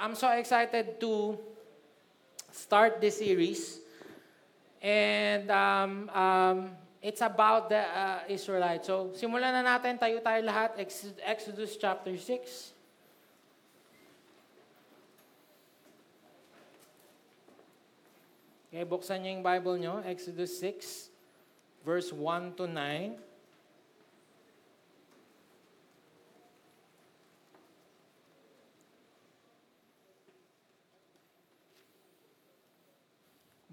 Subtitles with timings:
[0.00, 1.38] I'm so excited to
[2.52, 3.80] start this series.
[4.82, 6.70] And um, um,
[7.02, 8.86] it's about the uh, Israelites.
[8.86, 9.98] So, simulan na natin.
[9.98, 10.76] Tayo tayo lahat.
[10.76, 12.76] Ex- Exodus chapter 6.
[18.76, 19.94] Okay, buksan niyo yung Bible niyo.
[20.04, 21.08] Exodus 6,
[21.80, 23.25] verse 1 to 9.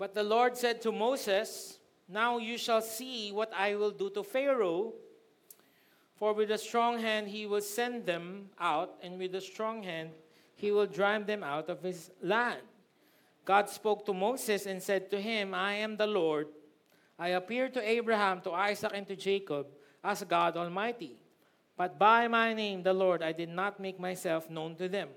[0.04, 4.22] But the Lord said to Moses, Now you shall see what I will do to
[4.22, 4.92] Pharaoh,
[6.18, 10.10] for with a strong hand he will send them out, and with a strong hand
[10.56, 12.60] he will drive them out of his land.
[13.46, 16.48] God spoke to Moses and said to him, I am the Lord.
[17.18, 19.68] I appeared to Abraham, to Isaac, and to Jacob
[20.04, 21.16] as God Almighty.
[21.78, 25.08] But by my name, the Lord, I did not make myself known to them.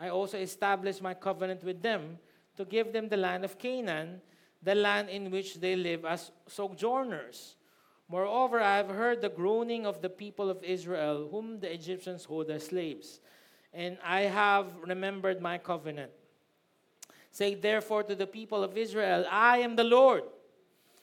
[0.00, 2.16] I also established my covenant with them
[2.56, 4.20] to give them the land of Canaan,
[4.62, 7.56] the land in which they live as sojourners.
[8.08, 12.50] Moreover, I have heard the groaning of the people of Israel, whom the Egyptians hold
[12.50, 13.20] as slaves,
[13.72, 16.12] and I have remembered my covenant.
[17.30, 20.22] Say therefore to the people of Israel, I am the Lord,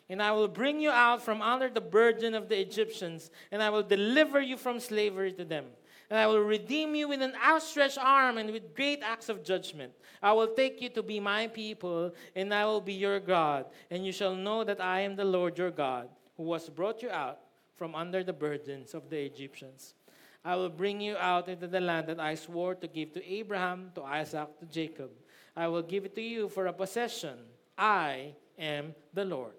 [0.10, 3.70] and I will bring you out from under the burden of the Egyptians, and I
[3.70, 5.66] will deliver you from slavery to them.
[6.12, 9.94] And I will redeem you with an outstretched arm and with great acts of judgment.
[10.22, 13.68] I will take you to be my people, and I will be your God.
[13.90, 17.10] And you shall know that I am the Lord your God, who has brought you
[17.10, 17.40] out
[17.78, 19.96] from under the burdens of the Egyptians.
[20.44, 23.92] I will bring you out into the land that I swore to give to Abraham,
[23.96, 25.12] to Isaac, to Jacob.
[25.56, 27.38] I will give it to you for a possession.
[27.78, 29.54] I am the Lord.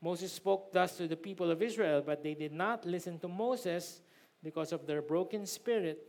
[0.00, 4.00] Moses spoke thus to the people of Israel, but they did not listen to Moses
[4.42, 6.06] because of their broken spirit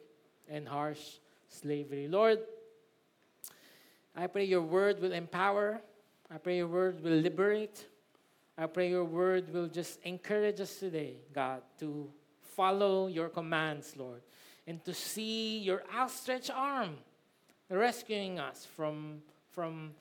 [0.50, 2.08] and harsh slavery.
[2.08, 2.40] Lord,
[4.16, 5.82] I pray your word will empower.
[6.30, 7.86] I pray your word will liberate.
[8.58, 12.10] I pray your word will just encourage us today, God, to
[12.42, 14.22] follow your commands, Lord,
[14.68, 16.98] and to see your outstretched arm
[17.70, 19.22] rescuing us from,
[19.52, 19.92] from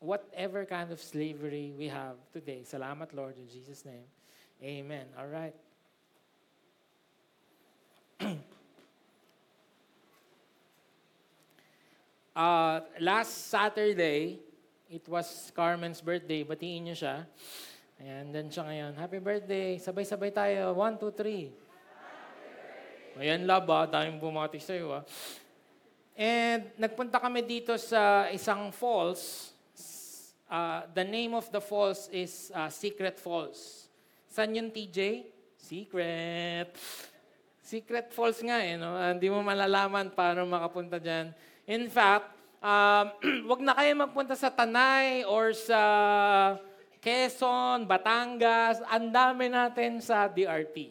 [0.00, 2.62] whatever kind of slavery we have today.
[2.64, 4.04] Salamat, Lord, in Jesus' name.
[4.62, 5.06] Amen.
[5.18, 5.54] All right.
[12.36, 14.38] uh, last Saturday,
[14.90, 16.44] it was Carmen's birthday.
[16.44, 17.26] Batiin niyo siya.
[18.02, 18.92] Ayan, dan siya ngayon.
[18.98, 19.78] Happy birthday.
[19.78, 20.74] Sabay-sabay tayo.
[20.74, 21.54] One, two, three.
[23.18, 23.86] Ayan, laba.
[23.86, 25.04] Daming bumati sa'yo, ah.
[26.12, 29.52] And nagpunta kami dito sa isang falls.
[30.52, 33.88] Uh, the name of the falls is uh, Secret Falls.
[34.28, 35.24] San yun, TJ?
[35.56, 36.76] Secret.
[37.62, 38.98] Secret Falls nga eh, no?
[38.98, 41.30] Hindi mo malalaman paano makapunta dyan.
[41.70, 43.06] In fact, um,
[43.54, 45.80] wag na kayo magpunta sa Tanay or sa
[46.98, 48.82] Quezon, Batangas.
[48.90, 50.90] Ang dami natin sa DRT.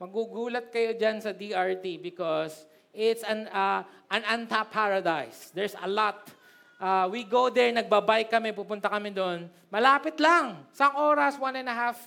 [0.00, 2.64] Magugulat kayo dyan sa DRT because
[2.96, 5.52] it's an, uh, an untapped paradise.
[5.52, 6.32] There's a lot.
[6.80, 9.52] Uh, we go there, nagbabike kami, pupunta kami doon.
[9.68, 10.64] Malapit lang.
[10.72, 11.98] Sang oras, one and a half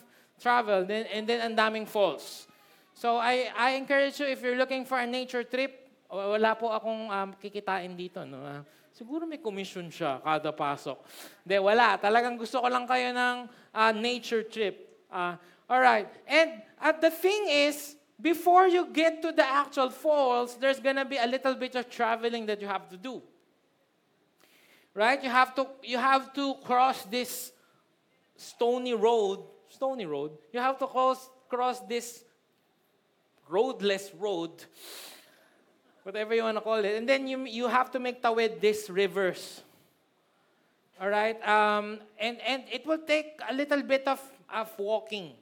[0.41, 0.81] travel.
[0.81, 2.49] Then, and then ang daming falls.
[2.93, 5.81] So I, I encourage you, if you're looking for a nature trip,
[6.11, 8.27] wala po akong um, kikitain dito.
[8.27, 8.43] No?
[8.91, 10.99] Siguro may commission siya kada pasok.
[11.47, 11.95] Hindi, wala.
[11.95, 13.35] Talagang gusto ko lang kayo ng
[13.71, 15.07] uh, nature trip.
[15.07, 15.39] Uh,
[15.71, 16.11] all right.
[16.27, 21.17] And uh, the thing is, before you get to the actual falls, there's gonna be
[21.17, 23.23] a little bit of traveling that you have to do.
[24.93, 25.23] Right?
[25.23, 27.55] You have to you have to cross this
[28.35, 29.39] stony road,
[29.71, 30.35] stony road.
[30.51, 32.27] You have to cross cross this
[33.51, 34.55] roadless road,
[36.07, 38.87] whatever you want to call it, and then you you have to make tawid these
[38.87, 39.59] rivers.
[40.95, 45.35] All right, um, and and it will take a little bit of of walking.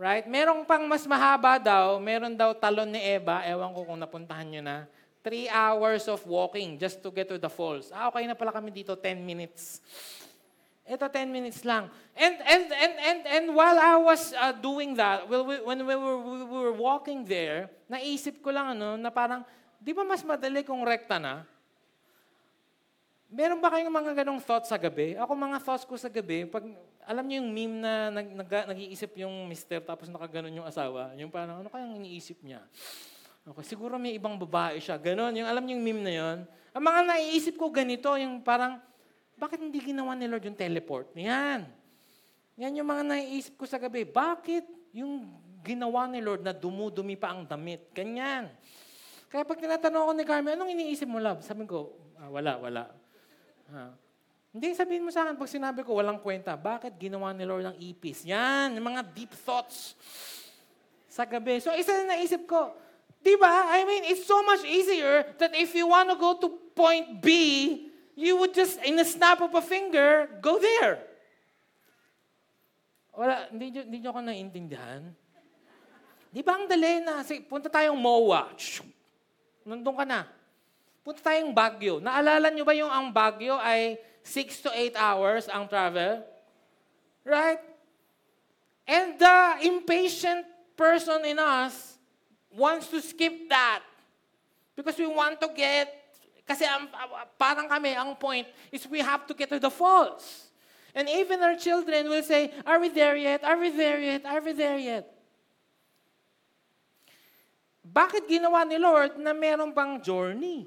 [0.00, 0.24] Right?
[0.24, 4.62] Merong pang mas mahaba daw, meron daw talon ni Eva, ewan ko kung napuntahan nyo
[4.64, 4.76] na,
[5.20, 7.92] three hours of walking just to get to the falls.
[7.92, 9.84] Ah, okay na pala kami dito, 10 minutes.
[10.90, 11.86] Ito, 10 minutes lang.
[12.18, 15.94] And, and, and, and, and while I was uh, doing that, well, we, when we
[15.94, 19.46] were, we were walking there, naisip ko lang, ano, na parang,
[19.78, 21.46] di ba mas madali kung rekta na?
[23.30, 25.14] Meron ba kayong mga ganong thoughts sa gabi?
[25.14, 26.66] Ako mga thoughts ko sa gabi, pag
[27.06, 31.30] alam niyo yung meme na nag, nag, nag-iisip yung mister tapos nakaganon yung asawa, yung
[31.30, 32.66] parang ano kayang iniisip niya?
[33.46, 34.98] Okay, siguro may ibang babae siya.
[34.98, 36.38] Ganon, yung alam niyo yung meme na yon.
[36.74, 38.82] Ang mga naiisip ko ganito, yung parang,
[39.40, 41.16] bakit hindi ginawa ni Lord yung teleport?
[41.16, 41.64] Yan.
[42.60, 44.04] Yan yung mga naiisip ko sa gabi.
[44.04, 45.32] Bakit yung
[45.64, 47.88] ginawa ni Lord na dumudumi pa ang damit?
[47.96, 48.52] Ganyan.
[49.32, 51.40] Kaya pag tinatanong ako ni Carmen, anong iniisip mo, love?
[51.40, 52.82] Sabi ko, "Ah, wala, wala.
[53.72, 53.96] Ah.
[54.50, 56.58] Hindi, sabihin mo sa akin, pag sinabi ko, walang kwenta.
[56.58, 58.26] Bakit ginawa ni Lord ng ipis?
[58.26, 59.94] Yan, yung mga deep thoughts
[61.06, 61.62] sa gabi.
[61.62, 62.74] So, isa na naisip ko,
[63.22, 63.70] di ba?
[63.72, 67.30] I mean, it's so much easier that if you want to go to point B,
[68.20, 71.00] you would just, in a snap of a finger, go there.
[73.16, 75.02] Wala, hindi, hindi nyo ako naiintindihan.
[76.28, 78.52] Di ba ang dali na, sige, punta tayong MOA.
[79.64, 80.28] Nandun ka na.
[81.00, 81.98] Punta tayong Baguio.
[81.98, 86.20] Naalala nyo ba yung ang Baguio ay 6 to 8 hours ang travel?
[87.24, 87.58] Right?
[88.84, 90.44] And the impatient
[90.76, 91.96] person in us
[92.52, 93.80] wants to skip that.
[94.76, 95.99] Because we want to get,
[96.50, 96.90] kasi ang,
[97.38, 98.42] parang kami, ang point
[98.74, 100.50] is we have to get to the falls.
[100.90, 103.46] And even our children will say, are we there yet?
[103.46, 104.26] Are we there yet?
[104.26, 105.06] Are we there yet?
[107.86, 110.66] Bakit ginawa ni Lord na meron pang journey?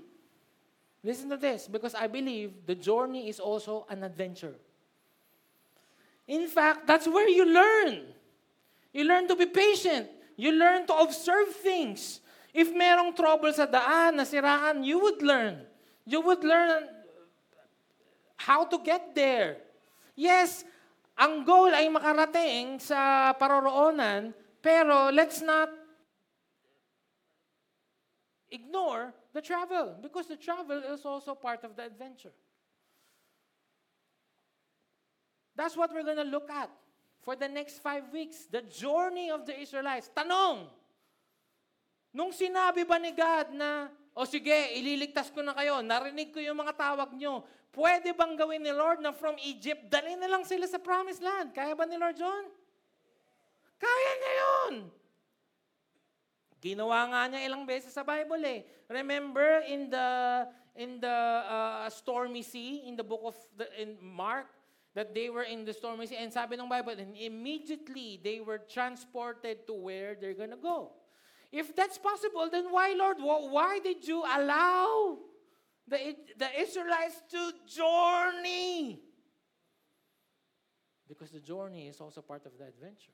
[1.04, 4.56] Listen to this, because I believe the journey is also an adventure.
[6.32, 8.08] In fact, that's where you learn.
[8.96, 10.08] You learn to be patient.
[10.40, 12.24] You learn to observe things.
[12.56, 15.73] If merong trouble sa daan, nasiraan, you would learn.
[16.06, 16.90] You would learn
[18.36, 19.58] how to get there.
[20.16, 20.68] Yes,
[21.16, 25.72] ang goal ay makarating sa paroroonan, pero let's not
[28.52, 32.36] ignore the travel because the travel is also part of the adventure.
[35.56, 36.70] That's what we're going to look at
[37.22, 38.46] for the next five weeks.
[38.50, 40.10] The journey of the Israelites.
[40.12, 40.66] Tanong,
[42.14, 46.58] nung sinabi ba ni God na, o sige, ililigtas ko na kayo, narinig ko yung
[46.62, 47.42] mga tawag nyo,
[47.74, 51.50] pwede bang gawin ni Lord na from Egypt, dali na lang sila sa promised land?
[51.50, 52.46] Kaya ba ni Lord John?
[53.82, 54.76] Kaya niya yun.
[56.64, 58.64] Ginawa nga niya ilang beses sa Bible eh.
[58.88, 60.08] Remember in the
[60.80, 64.48] in the uh, stormy sea in the book of the, in Mark
[64.96, 68.64] that they were in the stormy sea and sabi ng Bible and immediately they were
[68.64, 70.96] transported to where they're gonna go.
[71.54, 73.22] If that's possible, then why, Lord?
[73.22, 75.22] wh- Why did you allow
[75.86, 78.98] the, the Israelites to journey?
[81.06, 83.14] Because the journey is also part of the adventure.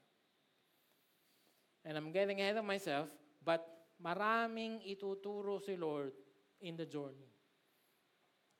[1.84, 3.12] And I'm getting ahead of myself,
[3.44, 3.60] but
[4.00, 6.16] maraming ituturo si Lord
[6.64, 7.28] in the journey.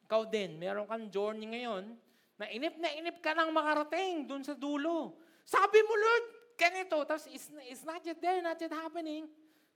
[0.04, 1.96] Ikaw din, meron kang journey ngayon
[2.36, 5.16] na inip na inip ka nang makarating dun sa dulo.
[5.48, 6.26] Sabi mo, Lord,
[6.60, 7.00] ganito.
[7.08, 9.24] Tapos it's, it's not yet there, not yet happening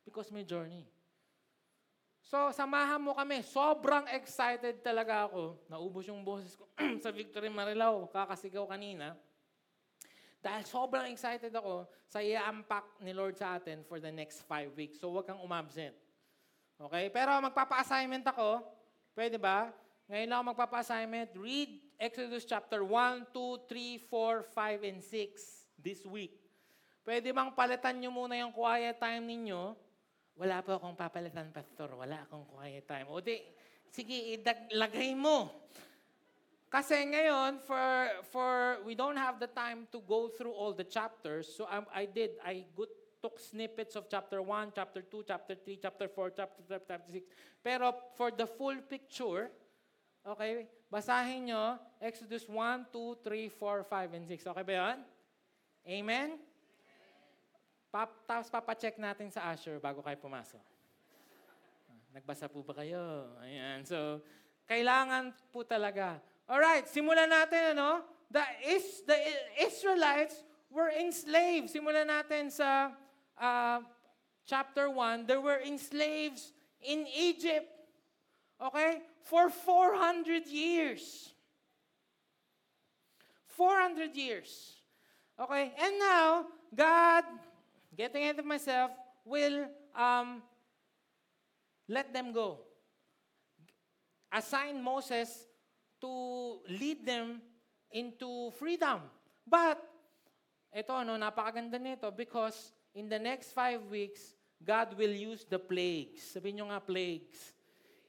[0.06, 0.86] because may journey.
[2.24, 3.44] So, samahan mo kami.
[3.44, 5.60] Sobrang excited talaga ako.
[5.68, 6.66] Naubos yung boses ko
[7.04, 8.08] sa Victory Marilao.
[8.08, 9.14] Kakasigaw kanina.
[10.44, 15.00] Dahil sobrang excited ako sa i-unpack ni Lord sa atin for the next five weeks.
[15.00, 15.96] So, huwag kang umabsent.
[16.80, 17.12] Okay?
[17.12, 18.66] Pero magpapa-assignment ako.
[19.14, 19.70] Pwede ba?
[20.08, 21.30] Ngayon lang ako magpapa-assignment.
[21.38, 21.72] Read
[22.02, 24.42] Exodus chapter 1, 2, 3, 4,
[24.84, 26.44] 5, and 6 this week.
[27.04, 29.76] Pwede bang palitan nyo muna yung quiet time ninyo?
[30.34, 31.94] Wala po akong papalitan, Pastor.
[31.94, 33.06] Wala akong quiet time.
[33.14, 33.38] O di,
[33.94, 34.42] sige,
[34.74, 35.70] lagay mo.
[36.74, 41.46] Kasi ngayon, for, for, we don't have the time to go through all the chapters.
[41.54, 42.90] So um, I did, I good,
[43.22, 47.26] took snippets of chapter 1, chapter 2, chapter 3, chapter 4, chapter 5, chapter 6.
[47.62, 49.54] Pero for the full picture,
[50.26, 54.48] okay, basahin nyo, Exodus 1, 2, 3, 4, 5, and 6.
[54.50, 54.98] Okay ba yun?
[55.88, 56.36] Amen?
[57.94, 60.58] Pap, tapos papacheck natin sa Asher bago kayo pumasok.
[62.10, 63.30] Nagbasa po ba kayo?
[63.46, 63.86] Ayan.
[63.86, 64.26] So,
[64.66, 66.18] kailangan po talaga.
[66.50, 68.02] Alright, simulan natin, ano?
[68.34, 69.14] The, is, the
[69.62, 70.42] Israelites
[70.74, 71.70] were enslaved.
[71.70, 72.98] Simulan natin sa
[73.38, 73.86] uh,
[74.50, 75.30] chapter 1.
[75.30, 76.42] They were enslaved
[76.82, 77.70] in Egypt.
[78.58, 79.06] Okay?
[79.30, 81.30] For 400 years.
[83.54, 84.82] 400 years.
[85.38, 85.78] Okay?
[85.78, 87.53] And now, God,
[87.96, 88.92] getting ahead of myself,
[89.26, 90.42] will um,
[91.88, 92.60] let them go.
[94.32, 95.30] Assign Moses
[96.02, 97.42] to lead them
[97.92, 99.02] into freedom.
[99.46, 99.80] But,
[100.74, 104.34] ito ano, napakaganda nito because in the next five weeks,
[104.64, 106.24] God will use the plagues.
[106.34, 107.54] Sabihin nyo nga plagues.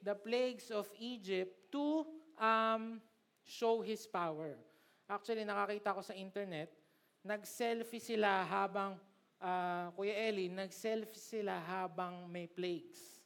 [0.00, 2.06] The plagues of Egypt to
[2.38, 3.02] um,
[3.42, 4.56] show His power.
[5.10, 6.72] Actually, nakakita ko sa internet,
[7.20, 8.96] nag-selfie sila habang,
[9.44, 13.20] uh, Kuya Eli, nag-selfie sila habang may plagues.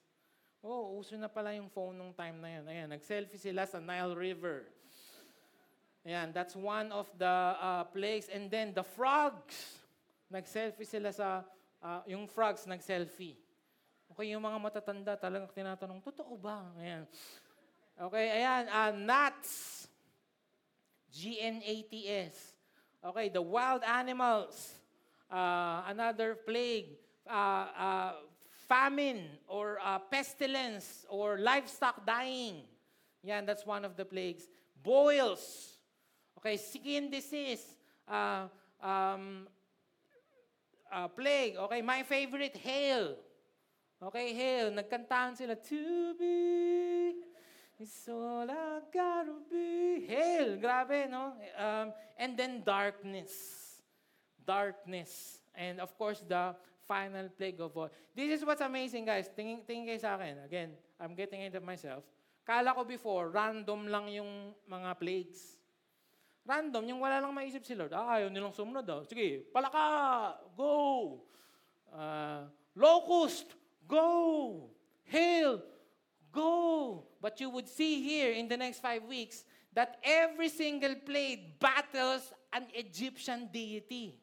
[0.58, 2.64] Oh, uso na pala yung phone nung time na yan.
[2.66, 4.66] Ayan, nag-selfie sila sa Nile River.
[6.02, 8.26] Ayan, that's one of the uh, plagues.
[8.26, 9.78] And then the frogs,
[10.26, 11.46] nag-selfie sila sa,
[11.78, 13.38] uh, yung frogs nag-selfie.
[14.10, 16.66] Okay, yung mga matatanda talagang tinatanong, totoo ba?
[16.82, 17.06] Ayan.
[17.94, 19.86] Okay, ayan, uh, gnats.
[21.14, 22.58] G-N-A-T-S.
[22.98, 24.74] Okay, the wild animals.
[25.30, 26.96] Uh, another plague.
[27.28, 28.12] Uh, uh,
[28.68, 32.62] famine or uh, pestilence or livestock dying.
[33.22, 34.44] Yan, that's one of the plagues.
[34.82, 35.76] Boils.
[36.38, 37.64] Okay, skin disease.
[38.06, 38.46] Uh,
[38.80, 39.48] um,
[40.92, 41.56] uh, plague.
[41.56, 43.16] Okay, my favorite, hail.
[44.02, 44.70] Okay, hail.
[44.70, 47.14] Nagkantahan sila, to be,
[47.80, 50.06] it's all I gotta be.
[50.06, 51.32] Hail, grabe, no?
[51.58, 53.57] Um, and then darkness.
[54.48, 55.44] Darkness.
[55.52, 56.56] And of course, the
[56.88, 57.92] final plague of all.
[58.16, 59.28] This is what's amazing, guys.
[59.28, 60.40] Tingin, tingin kayo sa akin.
[60.48, 62.00] Again, I'm getting into myself.
[62.48, 65.60] Kala ko before, random lang yung mga plagues.
[66.48, 67.92] Random, yung wala lang maisip si Lord.
[67.92, 69.04] Ah, ayaw nilang sumunod daw.
[69.04, 71.20] Sige, palaka, go.
[71.92, 73.52] Uh, locust,
[73.84, 74.72] go.
[75.04, 75.60] Hail,
[76.32, 77.04] go.
[77.20, 79.44] But you would see here in the next five weeks
[79.76, 84.16] that every single plague battles an Egyptian deity.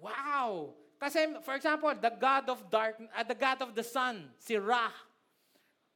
[0.00, 0.74] Wow!
[1.00, 4.92] Kasi, for example, the God of dark, uh, the God of the sun, si Ra.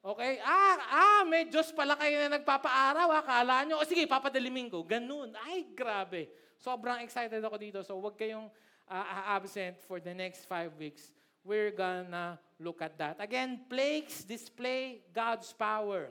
[0.05, 0.41] Okay?
[0.41, 3.09] Ah, ah, may Diyos pala kayo na nagpapaaraw.
[3.13, 4.85] Akala nyo, o sige, papadalimin ko.
[4.85, 5.33] Ganun.
[5.45, 6.29] Ay, grabe.
[6.57, 7.81] Sobrang excited ako dito.
[7.85, 8.49] So, huwag kayong
[8.89, 9.05] uh,
[9.37, 11.13] absent for the next five weeks.
[11.45, 13.21] We're gonna look at that.
[13.21, 16.09] Again, plagues display God's power.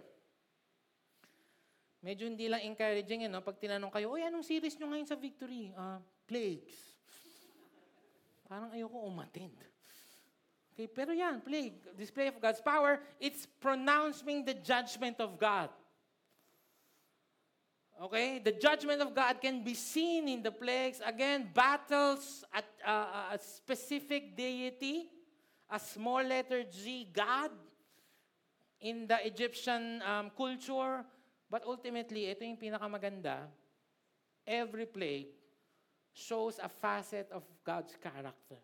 [2.05, 3.41] Medyo hindi lang encouraging, eh, no?
[3.41, 5.73] Pag tinanong kayo, Uy, anong series nyo ngayon sa Victory?
[5.73, 5.97] Uh,
[6.29, 6.92] plagues.
[8.47, 9.55] Parang ayoko umattend.
[10.73, 15.69] Okay, pero yan, plague, display of God's power, it's pronouncing the judgment of God.
[18.01, 20.97] Okay, the judgment of God can be seen in the plagues.
[21.05, 25.13] Again, battles at uh, a specific deity,
[25.69, 27.53] a small letter G, God,
[28.81, 31.05] in the Egyptian um, culture.
[31.53, 33.45] But ultimately, ito yung pinakamaganda,
[34.41, 35.42] every plague
[36.13, 38.61] shows a facet of God's character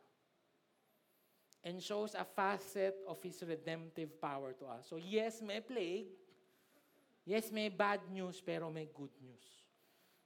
[1.63, 4.88] and shows a facet of His redemptive power to us.
[4.89, 6.08] So yes, may plague.
[7.25, 9.46] Yes, may bad news, pero may good news.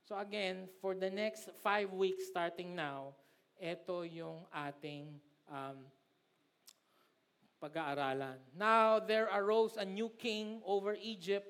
[0.08, 3.16] So again, for the next five weeks starting now,
[3.60, 5.16] ito yung ating
[5.48, 5.88] um,
[7.64, 8.36] pag-aaralan.
[8.52, 11.48] Now there arose a new king over Egypt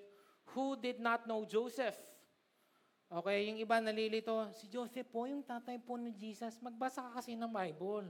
[0.54, 1.98] who did not know Joseph.
[3.14, 7.38] Okay, yung iba nalilito, si Joseph po, yung tatay po ni Jesus, magbasa ka kasi
[7.38, 8.10] ng Bible.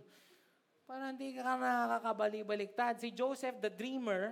[0.88, 3.04] Para hindi ka nakakabali-baliktad.
[3.04, 4.32] Si Joseph, the dreamer,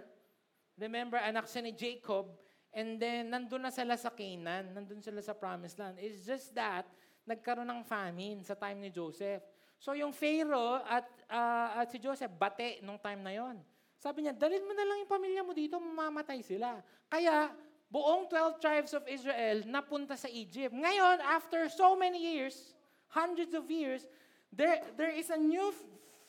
[0.79, 2.31] remember, anak siya ni Jacob,
[2.71, 5.99] and then nandun na sila sa Canaan, nandun sila sa promised land.
[5.99, 6.87] It's just that,
[7.27, 9.43] nagkaroon ng famine sa time ni Joseph.
[9.75, 13.59] So yung Pharaoh at, uh, at si Joseph, bate nung time na yon.
[13.99, 16.79] Sabi niya, dalhin mo na lang yung pamilya mo dito, mamamatay sila.
[17.11, 17.51] Kaya,
[17.91, 20.71] buong 12 tribes of Israel napunta sa Egypt.
[20.71, 22.71] Ngayon, after so many years,
[23.11, 24.07] hundreds of years,
[24.47, 25.75] there, there is a new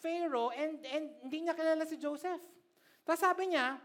[0.02, 2.42] Pharaoh and, and hindi niya kilala si Joseph.
[3.06, 3.78] Tapos sabi niya,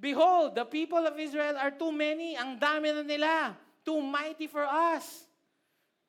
[0.00, 2.32] Behold, the people of Israel are too many.
[2.38, 3.52] Ang dami na nila.
[3.84, 5.28] Too mighty for us.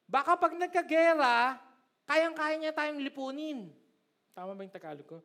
[0.07, 1.59] Baka pag nagkagera,
[2.07, 3.67] kayang-kaya niya tayong lipunin.
[4.31, 5.19] Tama ba yung Tagalog ko?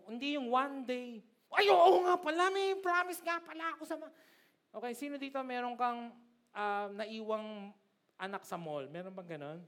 [0.06, 1.18] hindi yung one day,
[1.50, 3.98] ay oo nga pala, may promise nga pala ako sa...
[3.98, 4.12] ma-"
[4.68, 6.12] Okay, sino dito meron kang
[6.52, 7.72] ah, naiwang
[8.20, 8.84] anak sa mall?
[8.92, 9.60] Meron bang ganon?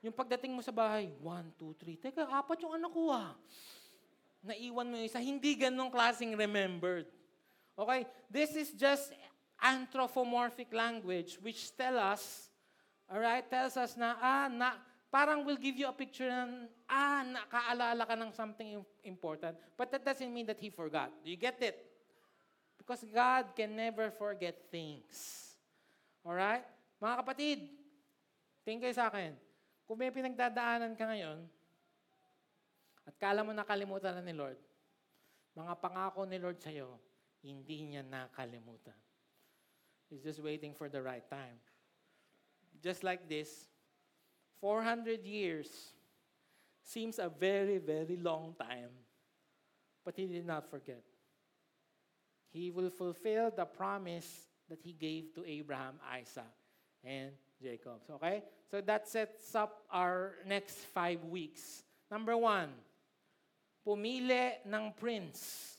[0.00, 2.00] Yung pagdating mo sa bahay, one, two, three.
[2.00, 3.36] Teka, apat yung anak ko ah.
[4.40, 5.20] Naiwan mo yung isa.
[5.20, 7.04] Hindi ganong klaseng remembered.
[7.76, 8.08] Okay?
[8.32, 9.12] This is just
[9.60, 12.48] anthropomorphic language which tell us,
[13.04, 14.80] alright, tells us na, ah, na,
[15.12, 19.52] parang will give you a picture ng, ah, nakaalala ka ng something im- important.
[19.76, 21.12] But that doesn't mean that He forgot.
[21.20, 21.89] Do you get it?
[22.90, 25.46] Because God can never forget things.
[26.26, 26.66] Alright?
[26.98, 27.58] Mga kapatid,
[28.66, 29.30] tingin kayo sa akin.
[29.86, 31.38] Kung may pinagdadaanan ka ngayon,
[33.06, 34.58] at kala mo nakalimutan na ni Lord,
[35.54, 36.98] mga pangako ni Lord sa'yo,
[37.46, 38.98] hindi niya nakalimutan.
[40.10, 41.62] He's just waiting for the right time.
[42.82, 43.70] Just like this,
[44.58, 45.94] 400 years
[46.82, 48.90] seems a very, very long time,
[50.02, 51.06] but He did not forget.
[52.50, 56.50] He will fulfill the promise that He gave to Abraham, Isaac,
[57.02, 57.30] and
[57.62, 58.02] Jacob.
[58.18, 58.42] Okay?
[58.70, 61.82] So that sets up our next five weeks.
[62.10, 62.70] Number one,
[63.86, 65.70] pumili ng prince.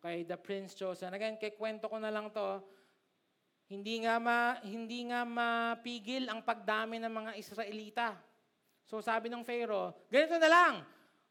[0.00, 1.14] Okay, the prince chosen.
[1.14, 2.60] Again, kikwento ko na lang to.
[3.72, 8.12] Hindi nga ma, hindi nga mapigil ang pagdami ng mga Israelita.
[8.84, 10.74] So sabi ng Pharaoh, ganito na lang.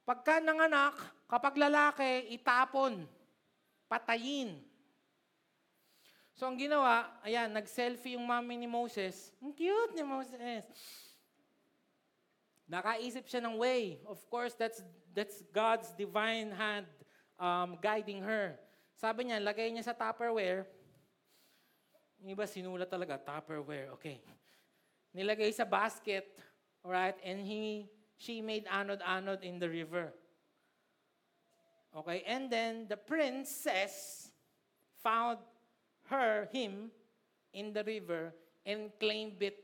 [0.01, 0.98] Pagka nanganak,
[1.29, 3.05] kapag lalaki, itapon.
[3.91, 4.63] Patayin.
[6.31, 9.36] So ang ginawa, ayan, nag-selfie yung mami ni Moses.
[9.43, 10.63] Ang cute ni Moses.
[12.71, 13.99] Nakaisip siya ng way.
[14.08, 14.80] Of course, that's
[15.12, 16.88] that's God's divine hand
[17.36, 18.56] um, guiding her.
[18.95, 20.63] Sabi niya, lagay niya sa Tupperware.
[22.23, 23.91] Yung iba sinulat talaga, Tupperware.
[23.99, 24.23] Okay.
[25.12, 26.32] Nilagay sa basket.
[26.86, 27.19] Alright?
[27.25, 30.15] And he, she made anod-anod in the river.
[31.91, 32.23] Okay?
[32.27, 34.30] And then the princess
[35.04, 35.39] found
[36.08, 36.91] her, him,
[37.54, 38.32] in the river
[38.65, 39.60] and claimed it,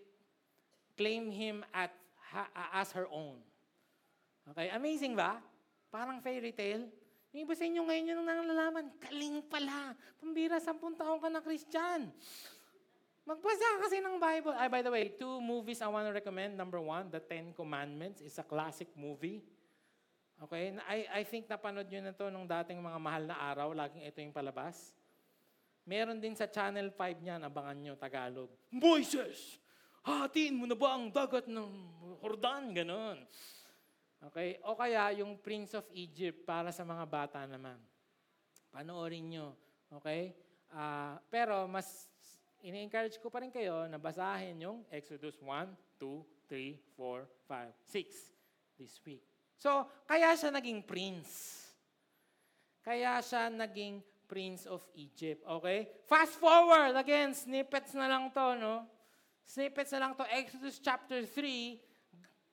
[0.97, 1.91] claimed him at,
[2.31, 3.39] ha- as her own.
[4.51, 4.69] Okay?
[4.75, 5.39] Amazing ba?
[5.91, 6.91] Parang fairy tale.
[7.31, 9.95] Yung iba sa inyo ngayon yung nalalaman, kaling pala.
[10.19, 12.11] Pambira, sampung taong ka na Christian.
[13.27, 14.55] Magbasa ka kasi ng Bible.
[14.55, 16.55] Ay, by the way, two movies I want to recommend.
[16.55, 19.43] Number one, The Ten Commandments is a classic movie.
[20.45, 20.77] Okay?
[20.85, 23.73] I, I think napanood nyo na to nung dating mga mahal na araw.
[23.73, 24.93] Laging ito yung palabas.
[25.87, 28.51] Meron din sa Channel 5 niyan, abangan nyo, Tagalog.
[28.75, 29.55] Moises!
[30.03, 31.67] Hatiin mo na ba ang dagat ng
[32.19, 32.75] Jordan?
[32.75, 33.17] Ganon.
[34.31, 34.59] Okay?
[34.67, 37.79] O kaya yung Prince of Egypt para sa mga bata naman.
[38.71, 39.55] Panoorin nyo.
[39.99, 40.35] Okay?
[40.71, 42.07] Ah, pero mas
[42.59, 46.19] ini-encourage ko pa rin kayo na basahin yung Exodus 1, 2,
[46.51, 49.23] 3, 4, 5, 6 this week.
[49.57, 51.65] So, kaya siya naging prince.
[52.85, 55.41] Kaya siya naging Prince of Egypt.
[55.47, 55.87] Okay?
[56.05, 56.93] Fast forward.
[56.99, 58.83] Again, snippets na lang to, no?
[59.47, 60.27] Snippets na lang to.
[60.27, 61.79] Exodus chapter 3.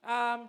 [0.07, 0.39] Um,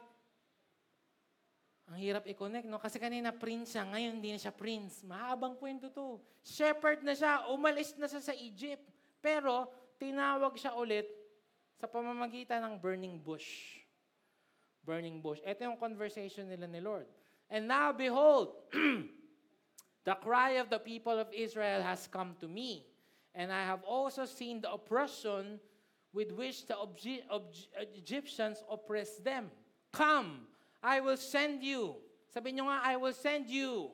[1.86, 2.78] ang hirap i-connect, no?
[2.78, 5.02] Kasi kanina prince siya, ngayon hindi na siya prince.
[5.02, 6.22] Mahabang kwento to.
[6.46, 8.86] Shepherd na siya, umalis na siya sa Egypt.
[9.18, 9.66] Pero,
[9.98, 11.10] tinawag siya ulit
[11.74, 13.82] sa pamamagitan ng burning bush.
[14.86, 15.42] Burning bush.
[15.42, 17.10] Ito yung conversation nila ni Lord.
[17.50, 18.54] And now, behold,
[20.06, 22.86] the cry of the people of Israel has come to me.
[23.34, 25.58] And I have also seen the oppression
[26.14, 27.68] with which the Obji- Obj-
[27.98, 29.50] Egyptians oppress them.
[29.92, 30.46] Come,
[30.82, 31.98] I will send you.
[32.30, 33.90] Sabi nyo nga, I will send you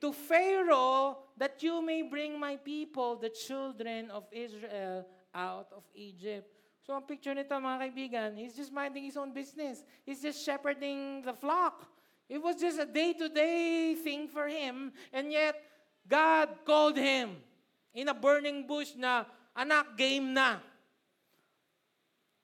[0.00, 6.53] to Pharaoh that you may bring my people, the children of Israel, out of Egypt.
[6.84, 9.80] So ang picture nito mga kaibigan, he's just minding his own business.
[10.04, 11.88] He's just shepherding the flock.
[12.28, 15.56] It was just a day-to-day thing for him, and yet
[16.04, 17.40] God called him
[17.96, 19.24] in a burning bush na,
[19.56, 20.60] anak, game na.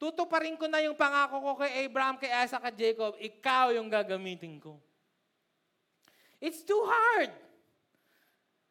[0.00, 3.12] Tutuparin ko na yung pangako ko kay Abraham, kay Isaac, at Jacob.
[3.20, 4.81] Ikaw yung gagamitin ko.
[6.40, 7.29] It's too hard.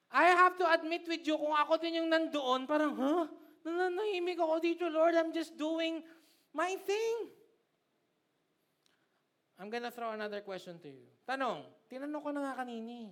[0.10, 3.26] I have to admit with you, kung ako din yung nandoon, parang, huh?
[3.64, 5.16] nananahimik ako dito, Lord.
[5.16, 6.04] I'm just doing
[6.56, 7.16] my thing.
[9.60, 11.08] I'm gonna throw another question to you.
[11.28, 13.12] Tanong, tinanong ko na nga kanini.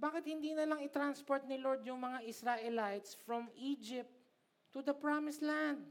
[0.00, 4.08] Bakit hindi na lang i-transport ni Lord yung mga Israelites from Egypt
[4.72, 5.84] to the promised land?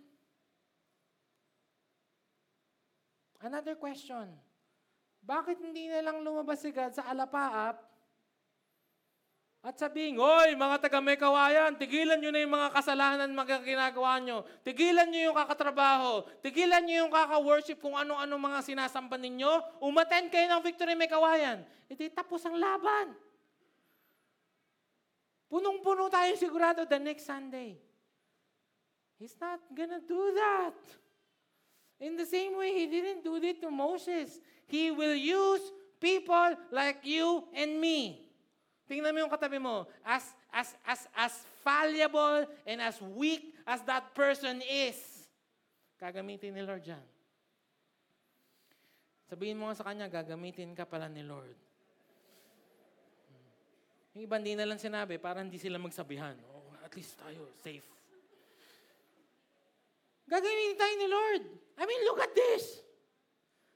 [3.40, 4.34] Another question.
[5.22, 7.89] Bakit hindi na lang lumabas si God sa Alapaap
[9.60, 14.16] at sabihin, Hoy, mga taga may kawayan, tigilan nyo na yung mga kasalanan mga ginagawa
[14.24, 14.48] nyo.
[14.64, 16.24] Tigilan nyo yung kakatrabaho.
[16.40, 19.84] Tigilan nyo yung kaka-worship kung ano-ano mga sinasampan ninyo.
[19.84, 21.68] Umaten kayo ng victory may kawayan.
[21.92, 23.12] Iti tapos ang laban.
[25.52, 27.76] Punong-puno tayo sigurado the next Sunday.
[29.20, 30.78] He's not gonna do that.
[32.00, 34.40] In the same way, He didn't do it to Moses.
[34.72, 35.68] He will use
[36.00, 38.29] people like you and me.
[38.90, 39.86] Tingnan mo yung katabi mo.
[40.02, 44.98] As, as, as, as fallible and as weak as that person is,
[46.02, 47.06] gagamitin ni Lord yan.
[49.30, 51.54] Sabihin mo nga sa kanya, gagamitin ka pala ni Lord.
[54.18, 56.34] Yung iba hindi na lang sinabi, para hindi sila magsabihan.
[56.50, 57.86] Oh, at least tayo, safe.
[60.26, 61.44] Gagawin tayo ni Lord.
[61.78, 62.82] I mean, look at this.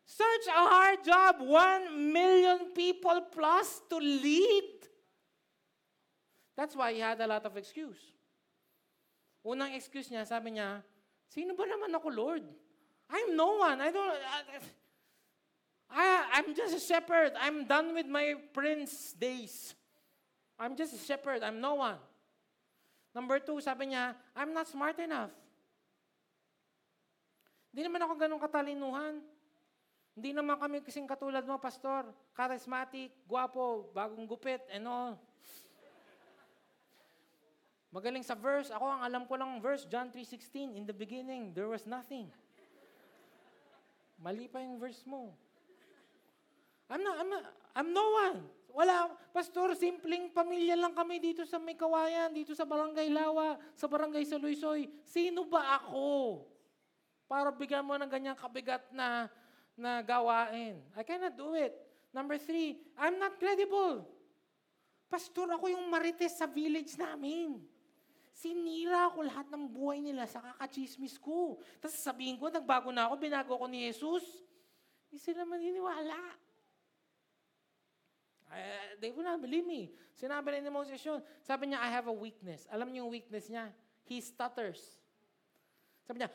[0.10, 1.42] Such a hard job.
[1.46, 4.90] One million people plus to lead.
[6.54, 8.00] That's why he had a lot of excuse.
[9.44, 10.80] Unang excuse niya, sabi niya,
[11.28, 12.46] sino ba naman ako, Lord?
[13.10, 13.82] I'm no one.
[13.82, 14.18] I don't...
[15.94, 17.38] I, I'm just a shepherd.
[17.38, 19.78] I'm done with my prince days.
[20.58, 21.44] I'm just a shepherd.
[21.46, 22.02] I'm no one.
[23.14, 25.30] Number two, sabi niya, I'm not smart enough.
[27.70, 29.22] Hindi naman ako ganun katalinuhan.
[30.14, 32.10] Hindi naman kami kasing katulad mo, pastor.
[32.34, 35.18] Charismatic, guwapo, bagong gupit, and all.
[37.94, 38.74] Magaling sa verse.
[38.74, 42.26] Ako, ang alam ko lang verse, John 3.16, In the beginning, there was nothing.
[44.18, 45.30] Mali pa yung verse mo.
[46.90, 47.44] I'm not, I'm not,
[47.78, 48.38] I'm no one.
[48.74, 51.78] Wala, pastor, simpleng pamilya lang kami dito sa May
[52.34, 54.90] dito sa Barangay Lawa, sa Barangay Saluisoy.
[55.06, 56.42] Sino ba ako?
[57.30, 59.30] Para bigyan mo ng ganyang kabigat na,
[59.78, 60.82] na gawain.
[60.98, 61.78] I cannot do it.
[62.10, 64.10] Number three, I'm not credible.
[65.06, 67.73] Pastor, ako yung marites sa village namin.
[68.34, 71.62] Sinira ko lahat ng buhay nila sa kakachismis ko.
[71.78, 74.26] Tapos sabihin ko, nagbago na ako, binago ko ni Jesus.
[75.08, 76.18] Hindi sila maniniwala.
[78.54, 79.94] Uh, they will not believe me.
[80.18, 81.22] Sinabi rin ni Moses yun.
[81.42, 82.66] Sabi niya, I have a weakness.
[82.70, 83.70] Alam niyo yung weakness niya?
[84.06, 84.82] He stutters.
[86.06, 86.30] Sabi niya,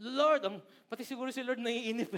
[0.00, 0.56] Lord, um,
[0.88, 2.12] pati siguro si Lord naiinip.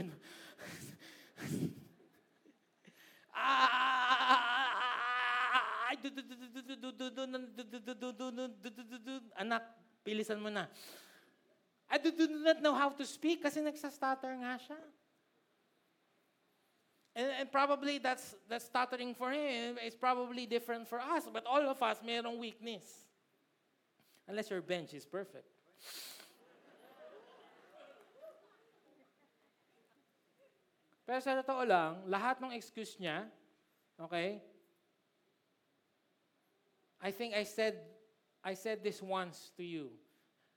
[9.36, 9.62] Anak,
[10.04, 10.68] pilisan mo na.
[11.88, 14.80] I do, do not know how to speak kasi nagsastutter nga siya.
[17.14, 21.28] And, and probably that's, that's stuttering for him is probably different for us.
[21.32, 22.82] But all of us, mayroong weakness.
[24.26, 25.46] Unless your bench is perfect.
[31.04, 33.28] Pero sa totoo lang, lahat ng excuse niya,
[34.00, 34.40] okay,
[37.04, 37.84] I think I said,
[38.40, 39.92] I said this once to you.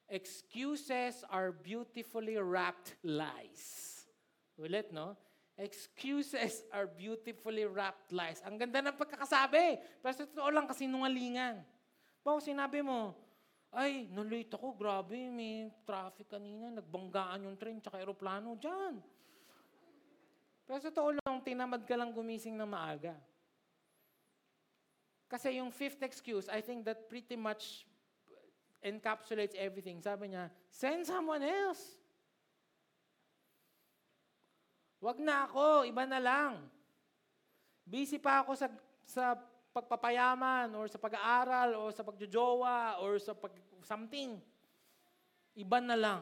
[0.08, 4.08] Excuses are beautifully wrapped lies.
[4.56, 5.20] Ulit, no?
[5.60, 8.40] Excuses are beautifully wrapped lies.
[8.48, 9.76] Ang ganda ng pagkakasabi.
[10.00, 11.60] Pero sa totoo lang kasi nungalingan.
[12.24, 13.12] Bawa sinabi mo,
[13.76, 19.04] ay, nalate ako, grabe, may traffic kanina, nagbanggaan yung train tsaka aeroplano dyan.
[20.64, 23.20] Pero sa totoo lang, tinamad ka lang gumising na maaga.
[25.28, 27.84] Kasi yung fifth excuse, I think that pretty much
[28.80, 30.00] encapsulates everything.
[30.00, 32.00] Sabi niya, send someone else.
[35.04, 36.64] Wag na ako, iba na lang.
[37.84, 38.68] Busy pa ako sa,
[39.06, 39.36] sa
[39.76, 43.54] pagpapayaman or sa pag-aaral or sa pagjojowa or sa pag
[43.86, 44.42] something.
[45.54, 46.22] Iba na lang.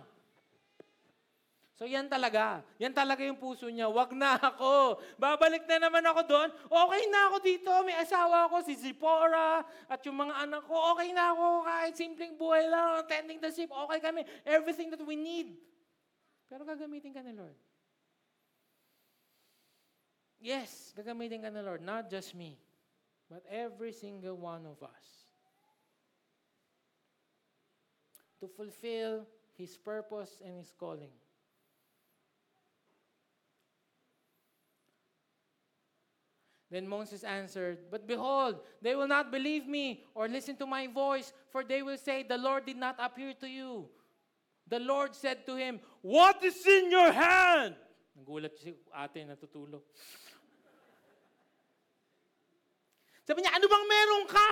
[1.75, 2.63] So yan talaga.
[2.79, 3.91] Yan talaga yung puso niya.
[3.91, 4.95] Wag na ako.
[5.19, 6.49] Babalik na naman ako doon.
[6.71, 7.71] Okay na ako dito.
[7.83, 9.59] May asawa ako, si Zipporah,
[9.91, 10.75] at yung mga anak ko.
[10.95, 11.67] Okay na ako.
[11.67, 13.67] Kahit simpleng buhay lang, tending the sheep.
[13.67, 14.23] Okay kami.
[14.47, 15.59] Everything that we need.
[16.47, 17.59] Pero gagamitin ka ni Lord.
[20.39, 21.83] Yes, gagamitin ka ni Lord.
[21.83, 22.55] Not just me.
[23.27, 25.27] But every single one of us.
[28.39, 29.27] To fulfill
[29.59, 31.11] His purpose and His calling.
[36.69, 41.31] Then Moses answered, But behold, they will not believe me or listen to my voice,
[41.49, 43.85] for they will say, The Lord did not appear to you.
[44.67, 47.75] The Lord said to him, What is in your hand?
[48.17, 49.85] Nagulat si ate natutulog.
[53.25, 54.49] Sabi niya, ano bang meron ka?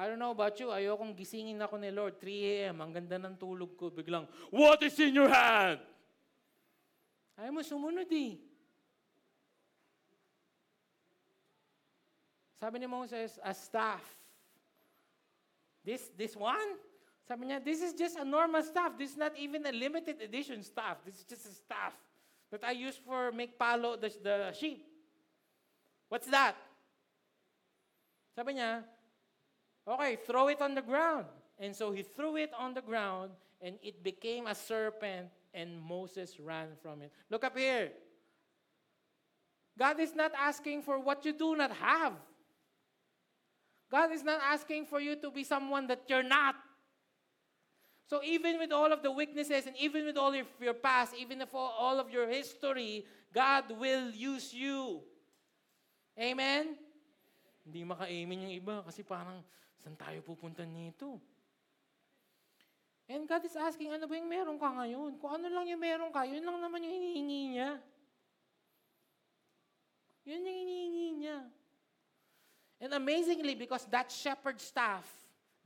[0.00, 2.16] I don't know about you, ayokong gisingin ako ni Lord.
[2.16, 3.92] 3 a.m., ang ganda ng tulog ko.
[3.92, 5.84] Biglang, What is in your hand?
[7.36, 8.49] Ayaw mo sumunod eh.
[12.60, 14.04] Sabi ni Moses, a staff.
[15.82, 16.76] This, this one?
[17.26, 18.92] Sabi niya, this is just a normal staff.
[18.98, 20.98] This is not even a limited edition staff.
[21.04, 21.96] This is just a staff
[22.50, 24.84] that I use for make palo the, the sheep.
[26.10, 26.54] What's that?
[28.36, 28.84] Sabi niya,
[29.88, 31.26] okay, throw it on the ground.
[31.58, 33.30] And so he threw it on the ground
[33.62, 37.12] and it became a serpent and Moses ran from it.
[37.30, 37.90] Look up here.
[39.78, 42.12] God is not asking for what you do not have.
[43.90, 46.54] God is not asking for you to be someone that you're not.
[48.06, 51.42] So even with all of the weaknesses and even with all of your past, even
[51.42, 55.02] if all of your history, God will use you.
[56.18, 56.74] Amen?
[57.66, 59.42] Hindi maka-amen yung iba kasi parang,
[59.82, 61.22] saan tayo pupunta nito?
[63.10, 65.18] And God is asking, ano ba yung meron ka ngayon?
[65.18, 67.70] Kung ano lang yung meron ka, yun lang naman yung hinihingi niya.
[70.30, 71.38] Yun yung hinihingi niya.
[72.80, 75.04] And amazingly, because that shepherd's staff,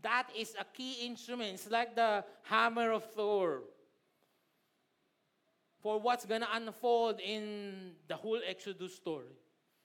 [0.03, 1.55] that is a key instrument.
[1.55, 3.63] It's like the hammer of Thor
[5.81, 9.37] for what's gonna unfold in the whole Exodus story.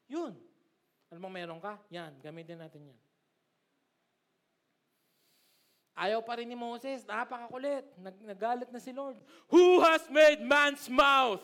[0.08, 0.34] Yun.
[1.12, 1.78] Alam mo, meron ka?
[1.92, 3.00] Yan, gamitin natin yan.
[6.00, 7.84] Ayaw pa rin ni Moses, napakakulit.
[8.00, 9.20] Nag nagalit na si Lord.
[9.52, 11.44] Who has made man's mouth?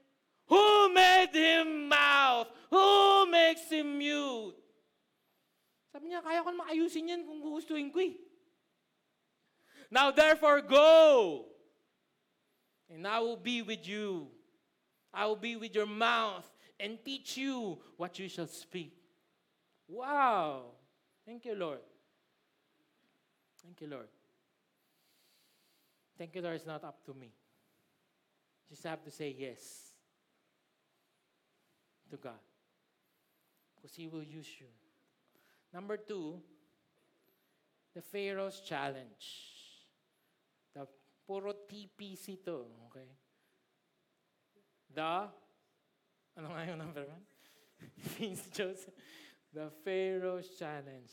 [0.51, 2.51] Who made him mouth?
[2.69, 4.59] Who makes him mute?
[5.95, 8.19] Sabi niya, kaya ko naman ayusin yan kung gugustuhin ko eh.
[9.87, 11.47] Now therefore go,
[12.91, 14.27] and I will be with you.
[15.15, 16.47] I will be with your mouth
[16.79, 18.95] and teach you what you shall speak.
[19.87, 20.75] Wow!
[21.23, 21.83] Thank you, Lord.
[23.63, 24.07] Thank you, Lord.
[26.17, 26.55] Thank you, Lord.
[26.55, 27.31] It's not up to me.
[28.67, 29.90] Just have to say yes
[32.11, 32.43] to God.
[33.75, 34.67] Because He will use you.
[35.73, 36.39] Number two,
[37.95, 39.49] the Pharaoh's challenge.
[40.75, 40.87] The
[41.25, 43.09] puro TPC to, okay?
[44.93, 45.27] The,
[46.37, 47.25] ano nga yung number one?
[48.51, 48.93] Joseph.
[49.51, 51.11] The Pharaoh's challenge.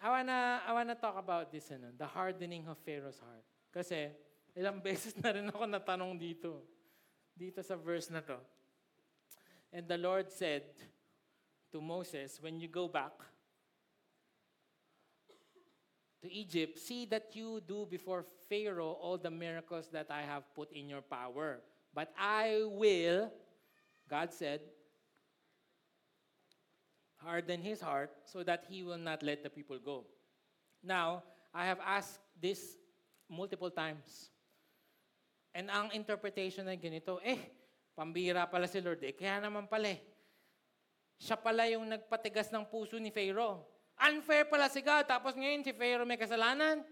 [0.00, 3.44] I wanna, I wanna talk about this, ano, the hardening of Pharaoh's heart.
[3.72, 4.12] Kasi,
[4.56, 6.64] ilang beses na rin ako natanong dito.
[7.34, 8.38] Dito sa verse na to.
[9.74, 10.62] And the Lord said
[11.72, 13.10] to Moses, when you go back
[16.22, 20.70] to Egypt, see that you do before Pharaoh all the miracles that I have put
[20.70, 21.58] in your power.
[21.92, 23.32] But I will,
[24.08, 24.60] God said,
[27.16, 30.04] harden his heart so that he will not let the people go.
[30.84, 32.76] Now, I have asked this
[33.28, 34.30] multiple times.
[35.52, 37.63] And ang interpretation ay ganito, eh,
[37.94, 39.14] pambira pala si Lord eh.
[39.14, 40.02] Kaya naman pala eh.
[41.18, 43.62] Siya pala yung nagpatigas ng puso ni Pharaoh.
[43.94, 45.06] Unfair pala si God.
[45.06, 46.82] Tapos ngayon si Pharaoh may kasalanan.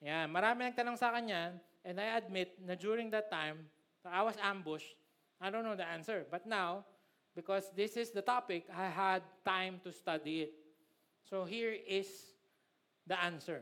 [0.00, 1.50] Yan, marami nagtanong sa akin yan.
[1.84, 3.68] And I admit na during that time,
[4.04, 4.96] I was ambushed.
[5.40, 6.24] I don't know the answer.
[6.28, 6.88] But now,
[7.36, 10.52] because this is the topic, I had time to study it.
[11.28, 12.08] So here is
[13.06, 13.60] the answer.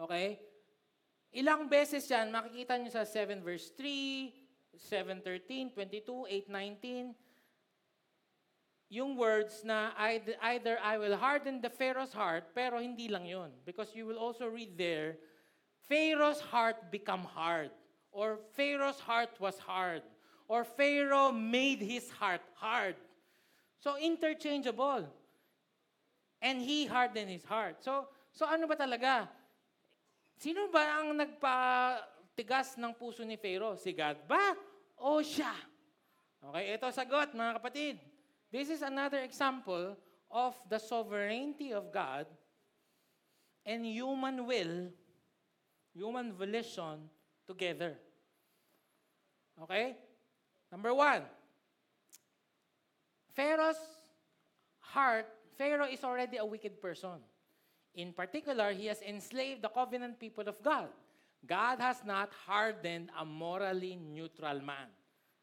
[0.00, 0.40] Okay?
[1.32, 4.41] Ilang beses yan, makikita nyo sa 7 verse 3,
[4.78, 7.14] 7.13, 22, 8.19,
[8.92, 13.48] yung words na either, I will harden the Pharaoh's heart, pero hindi lang yun.
[13.64, 15.16] Because you will also read there,
[15.88, 17.72] Pharaoh's heart become hard.
[18.12, 20.02] Or Pharaoh's heart was hard.
[20.44, 22.96] Or Pharaoh made his heart hard.
[23.80, 25.08] So interchangeable.
[26.44, 27.80] And he hardened his heart.
[27.80, 29.24] So, so ano ba talaga?
[30.36, 31.16] Sino ba ang
[32.32, 33.76] nagpatigas ng puso ni Pharaoh?
[33.76, 34.56] Si God ba?
[34.96, 35.52] O siya?
[36.42, 38.00] Okay, ito sagot mga kapatid.
[38.48, 39.94] This is another example
[40.32, 42.24] of the sovereignty of God
[43.68, 44.88] and human will,
[45.92, 47.04] human volition
[47.44, 48.00] together.
[49.60, 49.96] Okay?
[50.72, 51.28] Number one,
[53.36, 53.80] Pharaoh's
[54.80, 55.28] heart,
[55.60, 57.20] Pharaoh is already a wicked person.
[57.92, 60.88] In particular, he has enslaved the covenant people of God.
[61.46, 64.88] God has not hardened a morally neutral man.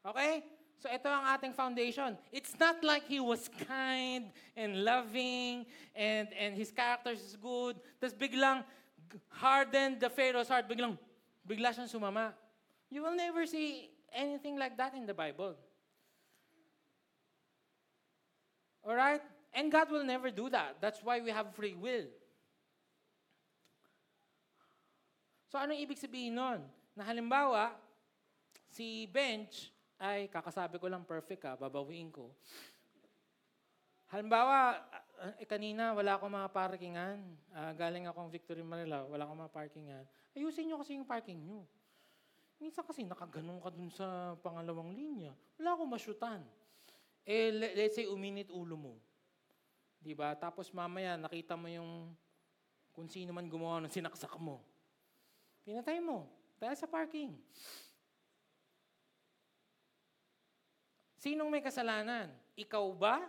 [0.06, 0.42] Okay?
[0.80, 2.16] So ito ang ating foundation.
[2.32, 7.76] It's not like he was kind and loving and, and his character is good.
[8.00, 8.64] Tapos biglang
[9.28, 10.64] hardened the Pharaoh's heart.
[10.64, 10.96] Biglang,
[11.44, 12.32] bigla siyang sumama.
[12.88, 15.52] You will never see anything like that in the Bible.
[18.80, 19.20] Alright?
[19.52, 20.80] And God will never do that.
[20.80, 22.08] That's why we have free will.
[25.50, 26.62] So ano ibig sabihin nun?
[26.94, 27.74] Na halimbawa,
[28.70, 32.30] si Bench, ay kakasabi ko lang perfect ha, babawiin ko.
[34.14, 34.78] Halimbawa,
[35.18, 37.18] ah, eh, kanina wala akong mga parkingan.
[37.50, 40.04] Ah, galing akong Victory Manila, wala akong mga parkingan.
[40.38, 41.66] Ayusin nyo kasi yung parking nyo.
[42.62, 45.34] Minsan kasi nakaganon ka dun sa pangalawang linya.
[45.58, 46.46] Wala akong masyutan.
[47.26, 48.94] Eh, le- let's say, uminit ulo mo.
[49.98, 50.30] Di ba?
[50.38, 52.14] Tapos mamaya, nakita mo yung
[52.94, 54.62] kung sino man gumawa ng sinaksak mo.
[55.70, 56.26] Pinatay mo.
[56.58, 57.30] Dahil sa parking.
[61.14, 62.26] Sinong may kasalanan?
[62.58, 63.22] Ikaw ba?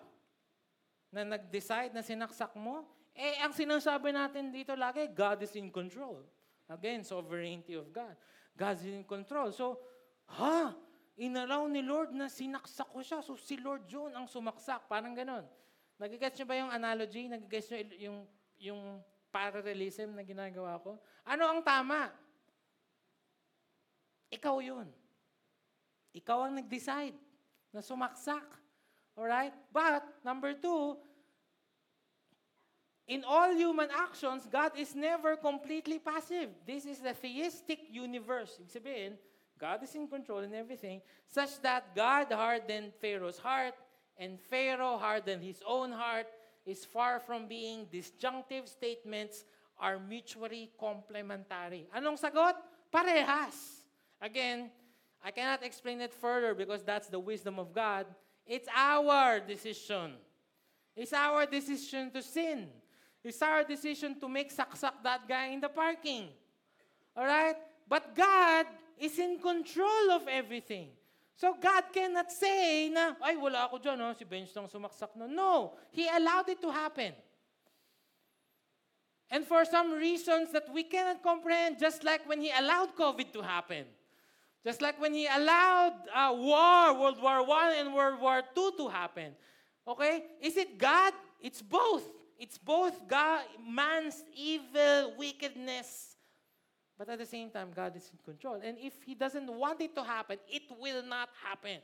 [1.13, 2.81] Na nag-decide na sinaksak mo?
[3.13, 6.25] Eh, ang sinasabi natin dito lagi, God is in control.
[6.65, 8.17] Again, sovereignty of God.
[8.57, 9.53] God is in control.
[9.53, 9.77] So,
[10.33, 10.73] ha?
[11.21, 13.21] Inalaw ni Lord na sinaksak ko siya.
[13.21, 14.89] So, si Lord yun ang sumaksak.
[14.89, 15.45] Parang ganon.
[16.01, 17.29] Nagigets niyo ba yung analogy?
[17.29, 18.17] Nagigets niyo il- yung,
[18.57, 18.81] yung
[19.29, 20.97] parallelism na ginagawa ko?
[21.21, 22.20] Ano ang tama?
[24.31, 24.87] Ikaw yun.
[26.15, 27.15] Ikaw ang nag-decide
[27.75, 28.43] na sumaksak.
[29.15, 29.53] Alright?
[29.75, 30.95] But, number two,
[33.11, 36.49] in all human actions, God is never completely passive.
[36.65, 38.55] This is the theistic universe.
[38.55, 39.13] Ibig sabihin,
[39.59, 43.75] God is in control in everything, such that God hardened Pharaoh's heart,
[44.17, 46.27] and Pharaoh hardened his own heart,
[46.65, 49.43] is far from being disjunctive statements
[49.81, 51.89] are mutually complementary.
[51.91, 52.55] Anong sagot?
[52.93, 53.80] Parehas.
[54.21, 54.69] Again,
[55.23, 58.05] I cannot explain it further because that's the wisdom of God.
[58.45, 60.13] It's our decision.
[60.95, 62.67] It's our decision to sin.
[63.23, 66.29] It's our decision to make saksak that guy in the parking.
[67.15, 67.55] All right?
[67.87, 68.65] But God
[68.97, 70.89] is in control of everything.
[71.35, 75.25] So God cannot say na, ay, wala ako dyan, oh, si Bench lang sumaksak no.
[75.25, 77.13] No, He allowed it to happen.
[79.31, 83.41] And for some reasons that we cannot comprehend, just like when He allowed COVID to
[83.41, 83.85] happen.
[84.65, 88.87] Just like when He allowed uh, war, World War I and World War II to
[88.89, 89.33] happen.
[89.87, 90.23] Okay?
[90.41, 91.13] Is it God?
[91.41, 92.03] It's both.
[92.37, 96.15] It's both God, man's evil, wickedness.
[96.97, 98.61] But at the same time, God is in control.
[98.63, 101.81] And if He doesn't want it to happen, it will not happen.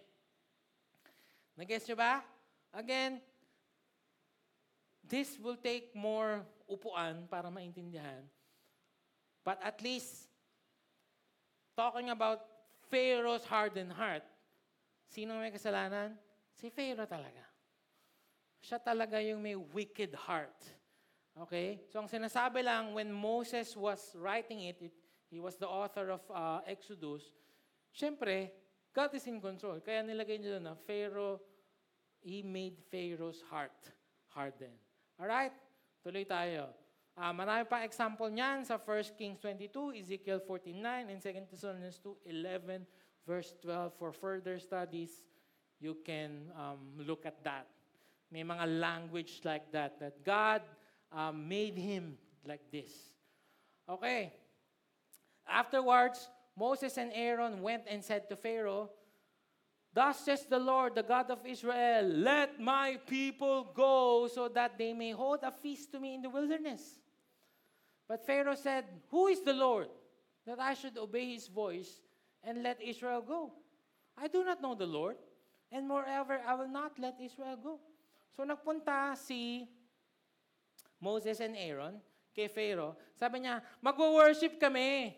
[1.58, 2.22] Nag-guess nyo ba?
[2.74, 3.22] Again,
[5.02, 8.30] this will take more upuan para maintindihan.
[9.42, 10.30] But at least,
[11.74, 12.57] talking about
[12.88, 14.24] Pharaoh's hardened heart,
[15.12, 16.16] sino may kasalanan?
[16.56, 17.44] Si Pharaoh talaga.
[18.64, 20.58] Siya talaga yung may wicked heart.
[21.38, 21.86] Okay?
[21.92, 24.96] So ang sinasabi lang, when Moses was writing it, it
[25.28, 27.36] he was the author of uh, Exodus,
[27.92, 28.50] syempre,
[28.96, 29.84] God is in control.
[29.84, 31.44] Kaya nilagay niya doon na Pharaoh,
[32.24, 33.76] he made Pharaoh's heart
[34.32, 34.74] harden.
[35.20, 35.54] Alright?
[36.02, 36.72] Tuloy tayo.
[37.18, 42.30] Ah, marami pa example niyan sa 1 Kings 22, Ezekiel 49, and 2 Thessalonians 2,
[42.30, 42.86] 11,
[43.26, 43.90] verse 12.
[43.98, 45.26] For further studies,
[45.82, 47.66] you can um, look at that.
[48.30, 50.62] May mga language like that, that God
[51.10, 52.94] um, made him like this.
[53.90, 54.30] Okay.
[55.50, 58.94] Afterwards, Moses and Aaron went and said to Pharaoh,
[59.90, 64.94] Thus says the Lord, the God of Israel, let my people go so that they
[64.94, 67.02] may hold a feast to me in the wilderness.
[68.08, 69.90] But Pharaoh said, Who is the Lord
[70.48, 72.00] that I should obey his voice
[72.44, 73.52] and let Israel go?
[74.18, 75.18] I do not know the Lord,
[75.72, 77.80] and moreover, I will not let Israel go.
[78.32, 79.68] So nagpunta si
[80.98, 82.02] Moses and Aaron
[82.34, 82.98] kay Pharaoh.
[83.18, 85.14] Sabi niya, magwo-worship kami.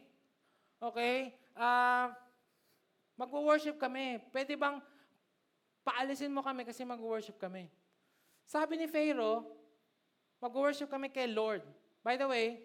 [0.79, 1.35] Okay?
[1.55, 2.15] Ah,
[3.19, 4.23] magwo-worship kami.
[4.31, 4.79] Pwede bang
[5.83, 7.67] paalisin mo kami kasi magwo-worship kami?
[8.47, 9.45] Sabi ni Pharaoh,
[10.39, 11.63] magwo-worship kami kay Lord.
[11.99, 12.63] By the way,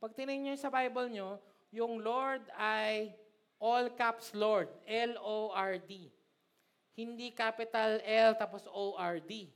[0.00, 1.36] pag tinignan niyo sa Bible niyo,
[1.70, 3.12] yung Lord ay
[3.60, 6.08] all caps Lord, L-O-R-D.
[6.96, 9.52] Hindi capital L tapos O-R-D.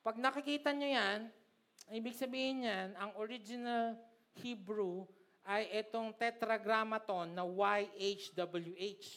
[0.00, 1.28] Pag nakikita niyo yan,
[1.92, 3.92] ibig sabihin niyan, ang original
[4.40, 5.04] Hebrew
[5.44, 9.08] ay itong tetragrammaton na YHWH.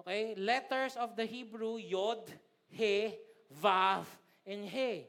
[0.00, 0.32] Okay?
[0.36, 2.24] Letters of the Hebrew, Yod,
[2.72, 3.16] He,
[3.52, 4.08] Vav,
[4.48, 5.04] and He.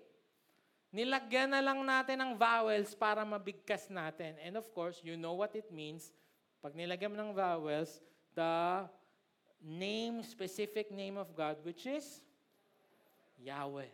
[0.91, 4.39] Nilagyan na lang natin ng vowels para mabigkas natin.
[4.39, 6.15] And of course, you know what it means.
[6.63, 7.99] Pag nilagyan mo ng vowels,
[8.31, 8.87] the
[9.59, 12.23] name, specific name of God, which is
[13.35, 13.91] Yahweh.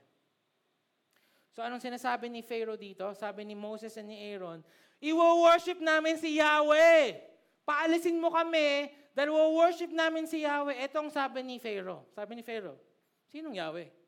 [1.54, 3.06] So anong sinasabi ni Pharaoh dito?
[3.14, 4.66] Sabi ni Moses and ni Aaron,
[5.04, 7.20] Iwo-worship namin si Yahweh.
[7.68, 10.80] Paalisin mo kami dahil wo-worship namin si Yahweh.
[10.88, 12.08] Itong sabi ni Pharaoh.
[12.16, 12.80] Sabi ni Pharaoh,
[13.28, 14.03] sinong Yahweh?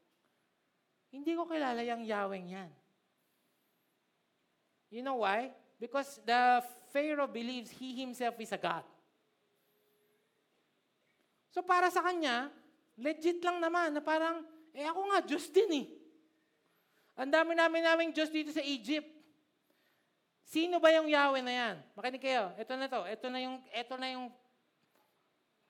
[1.16, 2.72] Hindi ko kilala yung Yahweh yan.
[4.92, 5.56] You know why?
[5.80, 6.60] Because the
[6.92, 8.84] Pharaoh believes he himself is a God.
[11.56, 12.52] So para sa kanya,
[13.00, 14.44] legit lang naman na parang,
[14.76, 15.88] eh ako nga, Diyos din eh.
[17.16, 19.08] Ang dami namin naming Diyos dito sa Egypt.
[20.44, 21.76] Sino ba yung Yahweh na yan?
[21.96, 22.52] Makinig kayo.
[22.60, 23.08] Ito na to.
[23.08, 24.28] Ito na yung, ito na yung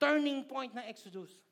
[0.01, 1.44] turning point ng Exodus.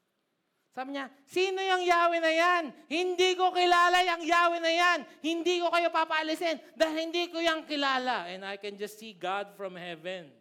[0.74, 2.64] Sabi niya, sino yung Yahweh na yan?
[2.90, 5.00] Hindi ko kilala yung Yahweh na yan.
[5.22, 8.26] Hindi ko kayo papaalisin dahil hindi ko yung kilala.
[8.26, 10.34] And I can just see God from heaven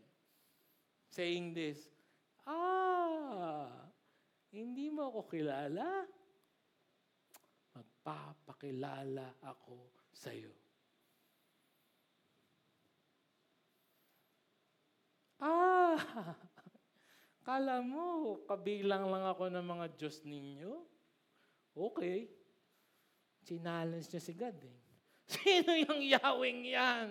[1.12, 1.84] saying this.
[2.48, 3.68] Ah,
[4.48, 6.08] hindi mo ako kilala?
[7.76, 10.56] Magpapakilala ako sa iyo.
[15.44, 16.00] Ah,
[17.42, 20.72] kala mo, kabilang lang ako ng mga Diyos ninyo?
[21.74, 22.30] Okay.
[23.42, 24.78] Challenge niya si God eh.
[25.34, 27.08] Sino yung Yahweh yan?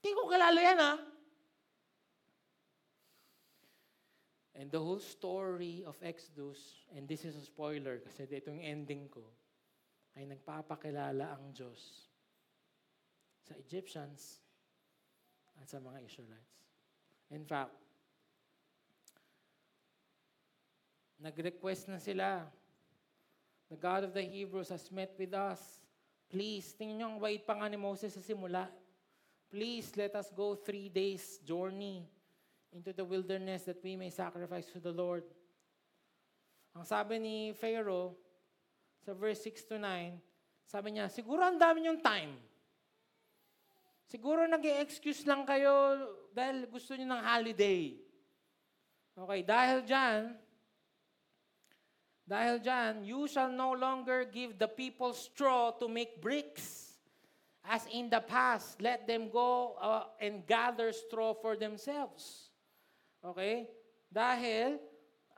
[0.00, 0.94] Hindi ko kilala yan ha.
[4.56, 6.58] And the whole story of Exodus,
[6.96, 9.24] and this is a spoiler kasi dito yung ending ko,
[10.16, 12.08] ay nagpapakilala ang Diyos
[13.44, 14.40] sa Egyptians
[15.60, 16.56] at sa mga Israelites.
[17.28, 17.85] In fact,
[21.26, 22.46] nag-request na sila.
[23.66, 25.58] The God of the Hebrews has met with us.
[26.30, 28.70] Please, tingnan nyo ang wait pa nga ni Moses sa simula.
[29.50, 32.06] Please, let us go three days journey
[32.70, 35.26] into the wilderness that we may sacrifice to the Lord.
[36.78, 38.14] Ang sabi ni Pharaoh,
[39.02, 40.18] sa verse 6 to 9,
[40.66, 42.34] sabi niya, siguro ang dami niyong time.
[44.06, 45.98] Siguro nag excuse lang kayo
[46.30, 47.98] dahil gusto niyo ng holiday.
[49.16, 50.36] Okay, dahil dyan,
[52.26, 56.98] dahil dyan, you shall no longer give the people straw to make bricks.
[57.62, 62.50] As in the past, let them go uh, and gather straw for themselves.
[63.22, 63.70] Okay?
[64.10, 64.78] Dahil,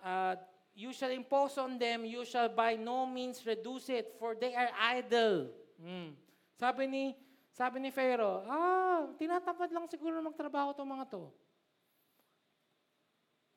[0.00, 0.36] uh,
[0.72, 4.72] you shall impose on them, you shall by no means reduce it, for they are
[4.76, 5.52] idle.
[5.76, 6.16] Hmm.
[6.56, 7.04] Sabi ni
[7.52, 11.26] sabi ni Pharaoh, ah, tinatamad lang siguro magtrabaho itong mga to.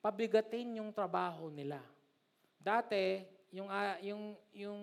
[0.01, 1.77] Pabigatin yung trabaho nila.
[2.61, 4.79] Dati, yung, uh, yung, yung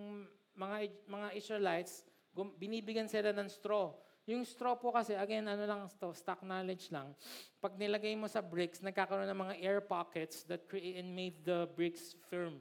[0.59, 2.03] mga, mga Israelites,
[2.35, 3.95] gum, binibigyan sila ng straw.
[4.29, 7.14] Yung straw po kasi, again, ano lang to, stock knowledge lang.
[7.62, 11.64] Pag nilagay mo sa bricks, nagkakaroon ng mga air pockets that create and made the
[11.72, 12.61] bricks firm.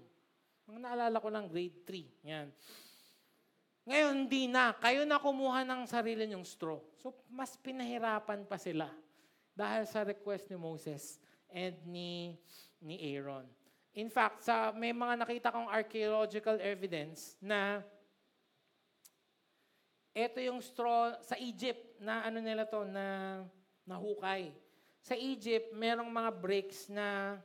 [0.70, 2.30] Mga naalala ko lang, grade 3.
[2.30, 2.48] Yan.
[3.88, 4.72] Ngayon, hindi na.
[4.80, 6.80] Kayo na kumuha ng sarili nyong straw.
[7.04, 8.88] So, mas pinahirapan pa sila
[9.58, 11.18] dahil sa request ni Moses
[11.50, 12.38] and ni,
[12.78, 13.57] ni Aaron.
[13.98, 17.82] In fact, sa, may mga nakita kong archaeological evidence na
[20.14, 23.42] ito yung straw sa Egypt na ano nila to, na
[23.90, 24.54] nahukay.
[25.02, 27.42] Sa Egypt, merong mga bricks na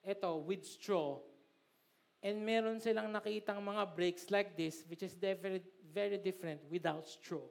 [0.00, 1.20] ito, with straw.
[2.24, 5.60] And meron silang nakitang mga bricks like this, which is very,
[5.92, 7.44] very different without straw.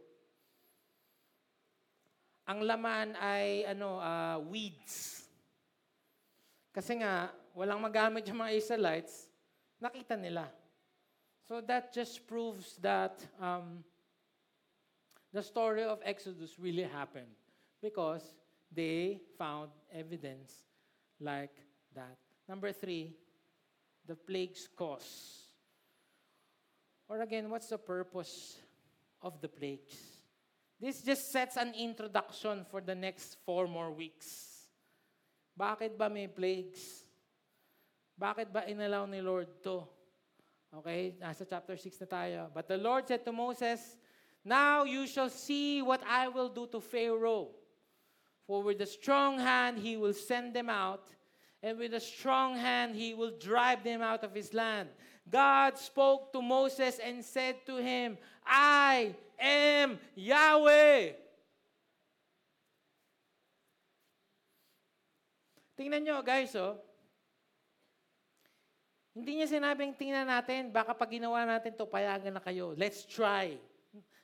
[2.49, 5.21] Ang laman ay ano, uh, weeds.
[6.73, 9.25] Kasi nga, walang magamit yung mga Israelites,
[9.81, 10.45] nakita nila.
[11.49, 13.81] So that just proves that um,
[15.33, 17.33] the story of Exodus really happened
[17.81, 18.21] because
[18.69, 20.53] they found evidence
[21.17, 21.55] like
[21.97, 22.21] that.
[22.47, 23.17] Number three,
[24.05, 25.49] the plagues cause?
[27.09, 28.57] Or again, what's the purpose
[29.21, 29.97] of the plagues?
[30.79, 34.69] This just sets an introduction for the next four more weeks.
[35.57, 37.06] Bakit ba may plagues?
[38.17, 39.85] Bakit ba inalaw ni Lord to?
[40.73, 42.41] Okay, nasa chapter 6 na tayo.
[42.49, 43.95] But the Lord said to Moses,
[44.41, 47.53] Now you shall see what I will do to Pharaoh.
[48.49, 51.13] For with a strong hand he will send them out,
[51.61, 54.89] and with a strong hand he will drive them out of his land.
[55.29, 61.11] God spoke to Moses and said to him, I am Yahweh.
[65.77, 66.86] Tingnan nyo guys, oh.
[69.17, 72.77] Hindi niya sinabing, tingnan natin, baka pag ginawa natin to payagan na kayo.
[72.77, 73.57] Let's try.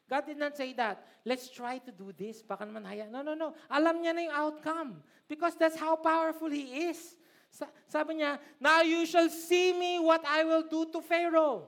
[0.06, 1.02] God did not say that.
[1.26, 2.46] Let's try to do this.
[2.46, 3.10] Baka naman haya.
[3.10, 3.58] No, no, no.
[3.74, 5.02] Alam niya na yung outcome.
[5.26, 7.18] Because that's how powerful He is.
[7.50, 11.66] Sa- sabi niya, Now you shall see me what I will do to Pharaoh.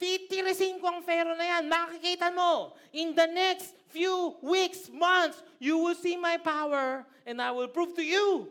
[0.00, 1.68] Titirisin ko ang Pharaoh na yan.
[1.68, 2.72] Makikita mo.
[2.96, 7.92] In the next few weeks, months, you will see my power and I will prove
[8.00, 8.48] to you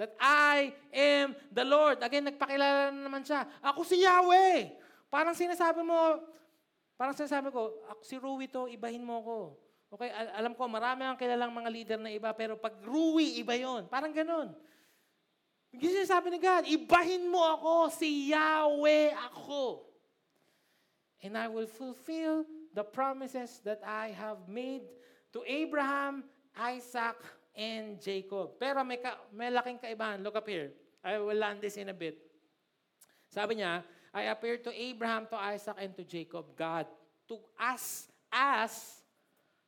[0.00, 2.00] that I am the Lord.
[2.00, 3.44] Again, nagpakilala na naman siya.
[3.60, 4.72] Ako si Yahweh.
[5.12, 6.24] Parang sinasabi mo,
[6.96, 9.38] parang sinasabi ko, ako si Rui to, ibahin mo ko.
[9.92, 13.52] Okay, al- alam ko, marami ang kilalang mga leader na iba, pero pag Rui, iba
[13.52, 13.92] yon.
[13.92, 14.56] Parang ganun.
[15.76, 19.84] Yung sinasabi ni God, ibahin mo ako, si Yahweh ako.
[21.20, 24.88] And I will fulfill the promises that I have made
[25.36, 26.24] to Abraham,
[26.56, 27.20] Isaac,
[27.60, 28.56] and Jacob.
[28.56, 30.24] Pero may, ka, may laking kaibahan.
[30.24, 30.72] Look up here.
[31.04, 32.16] I will land this in a bit.
[33.28, 33.84] Sabi niya,
[34.16, 36.88] I appeared to Abraham, to Isaac, and to Jacob, God.
[37.28, 39.04] To us, as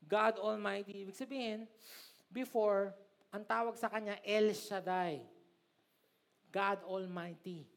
[0.09, 1.05] God Almighty.
[1.05, 1.69] Ibig sabihin,
[2.33, 2.97] before,
[3.29, 5.21] ang tawag sa kanya, El Shaddai.
[6.49, 7.69] God Almighty.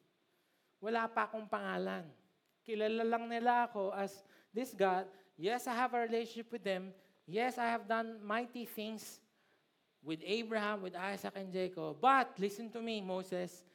[0.80, 2.08] Wala pa akong pangalan.
[2.66, 5.06] Kilala lang nila ako as this God.
[5.38, 6.96] Yes, I have a relationship with them.
[7.28, 9.20] Yes, I have done mighty things
[10.06, 11.98] with Abraham, with Isaac, and Jacob.
[12.00, 13.66] But listen to me, Moses.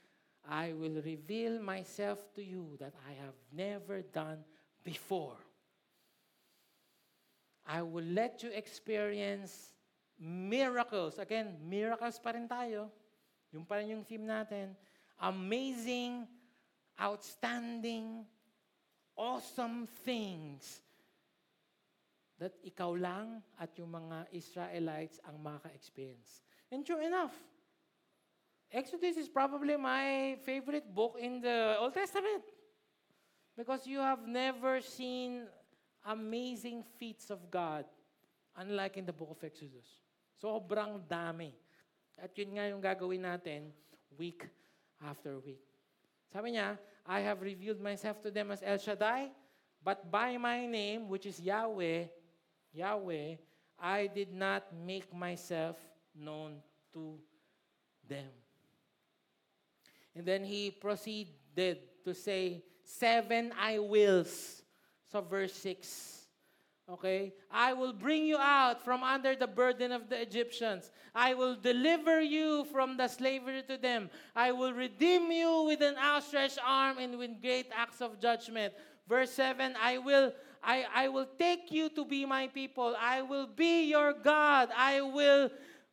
[0.48, 4.38] I will reveal myself to you that I have never done
[4.82, 5.36] before.
[7.66, 9.74] I will let you experience
[10.18, 11.18] miracles.
[11.18, 12.88] Again, miracles pa rin tayo.
[13.52, 14.72] Yung pa rin yung theme natin.
[15.20, 16.24] Amazing,
[16.96, 18.24] outstanding,
[19.18, 20.80] awesome things
[22.40, 26.40] that ikaw lang at yung mga Israelites ang maka-experience.
[26.72, 27.36] And true enough,
[28.72, 32.42] Exodus is probably my favorite book in the Old Testament.
[33.52, 35.44] Because you have never seen
[36.08, 37.84] amazing feats of God
[38.56, 40.00] unlike in the book of Exodus.
[40.40, 41.52] Sobrang dami.
[42.16, 43.68] At yun nga yung gagawin natin
[44.16, 44.48] week
[45.04, 45.60] after week.
[46.32, 49.28] Sabi niya, I have revealed myself to them as El Shaddai,
[49.82, 52.19] but by my name, which is Yahweh,
[52.72, 53.36] Yahweh,
[53.78, 55.76] I did not make myself
[56.14, 56.56] known
[56.92, 57.18] to
[58.08, 58.26] them.
[60.14, 64.62] And then he proceeded to say, seven I wills.
[65.10, 66.26] So verse 6.
[66.90, 67.32] Okay?
[67.50, 70.90] I will bring you out from under the burden of the Egyptians.
[71.14, 74.10] I will deliver you from the slavery to them.
[74.34, 78.74] I will redeem you with an outstretched arm and with great acts of judgment.
[79.08, 80.32] Verse 7, I will
[80.62, 82.94] I, I will take you to be my people.
[82.98, 84.68] I will be your God.
[84.76, 85.50] I will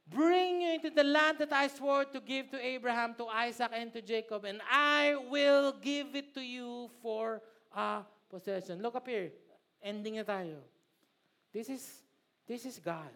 [0.10, 3.92] bring you into the land that I swore to give to Abraham, to Isaac, and
[3.94, 7.42] to Jacob, and I will give it to you for
[7.76, 8.82] a possession.
[8.82, 9.32] Look up here.
[9.84, 10.60] Ending na tayo.
[11.54, 11.84] This is,
[12.48, 13.12] this is God.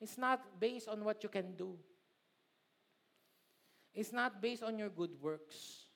[0.00, 1.74] It's not based on what you can do.
[3.94, 5.88] It's not based on your good works.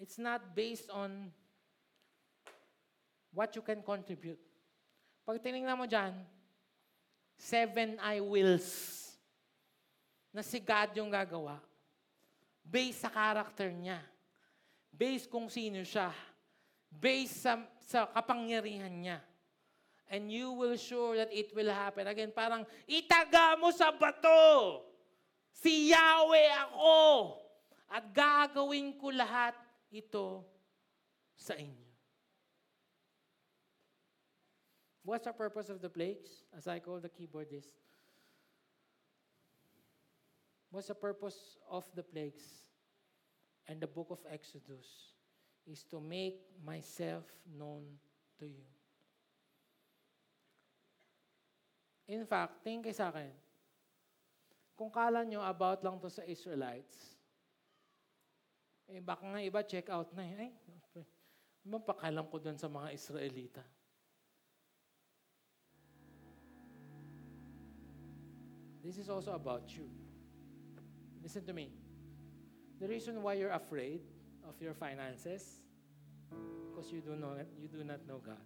[0.00, 1.30] It's not based on
[3.32, 4.38] what you can contribute.
[5.24, 6.12] Pag tinignan mo dyan,
[7.40, 9.00] seven I wills
[10.32, 11.60] na si God yung gagawa.
[12.62, 14.00] Based sa character niya.
[14.92, 16.12] Based kung sino siya.
[16.88, 19.18] Based sa, sa kapangyarihan niya.
[20.12, 22.04] And you will sure that it will happen.
[22.04, 24.84] Again, parang, itaga mo sa bato!
[25.56, 26.96] Si Yahweh ako!
[27.88, 29.56] At gagawin ko lahat
[29.88, 30.44] ito
[31.36, 31.81] sa inyo.
[35.02, 37.74] What's the purpose of the plagues, as I call the keyboardist?
[40.70, 42.64] What's the purpose of the plagues
[43.66, 44.86] and the book of Exodus?
[45.66, 47.86] Is to make myself known
[48.38, 48.66] to you.
[52.10, 53.30] In fact, tingin kayo sa akin,
[54.74, 57.14] kung kala nyo about lang to sa Israelites,
[58.90, 60.34] eh baka nga iba check out na eh.
[60.34, 60.50] Ay,
[61.62, 63.62] ano pakalam ko dun sa mga Israelita?
[68.82, 69.86] This is also about you.
[71.22, 71.70] Listen to me.
[72.82, 74.02] The reason why you're afraid
[74.42, 75.62] of your finances,
[76.66, 78.42] because you do know you do not know God.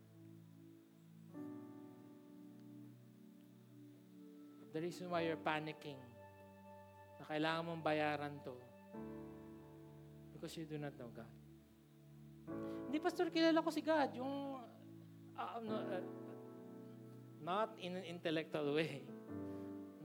[4.77, 5.97] The reason why you're panicking,
[7.17, 8.53] na kailangan mong bayaran to,
[10.37, 11.33] because you do not know God.
[12.85, 14.13] Hindi, Pastor, kilala ko si God.
[14.13, 14.61] Yung,
[15.33, 16.05] uh, no, uh,
[17.41, 19.01] not in an intellectual way.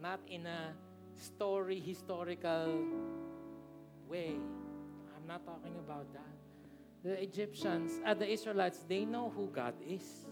[0.02, 0.74] Not in a
[1.16, 2.86] story, historical
[4.10, 4.34] way.
[5.16, 6.34] I'm not talking about that.
[7.04, 10.26] The Egyptians, uh, the Israelites, they know who God is.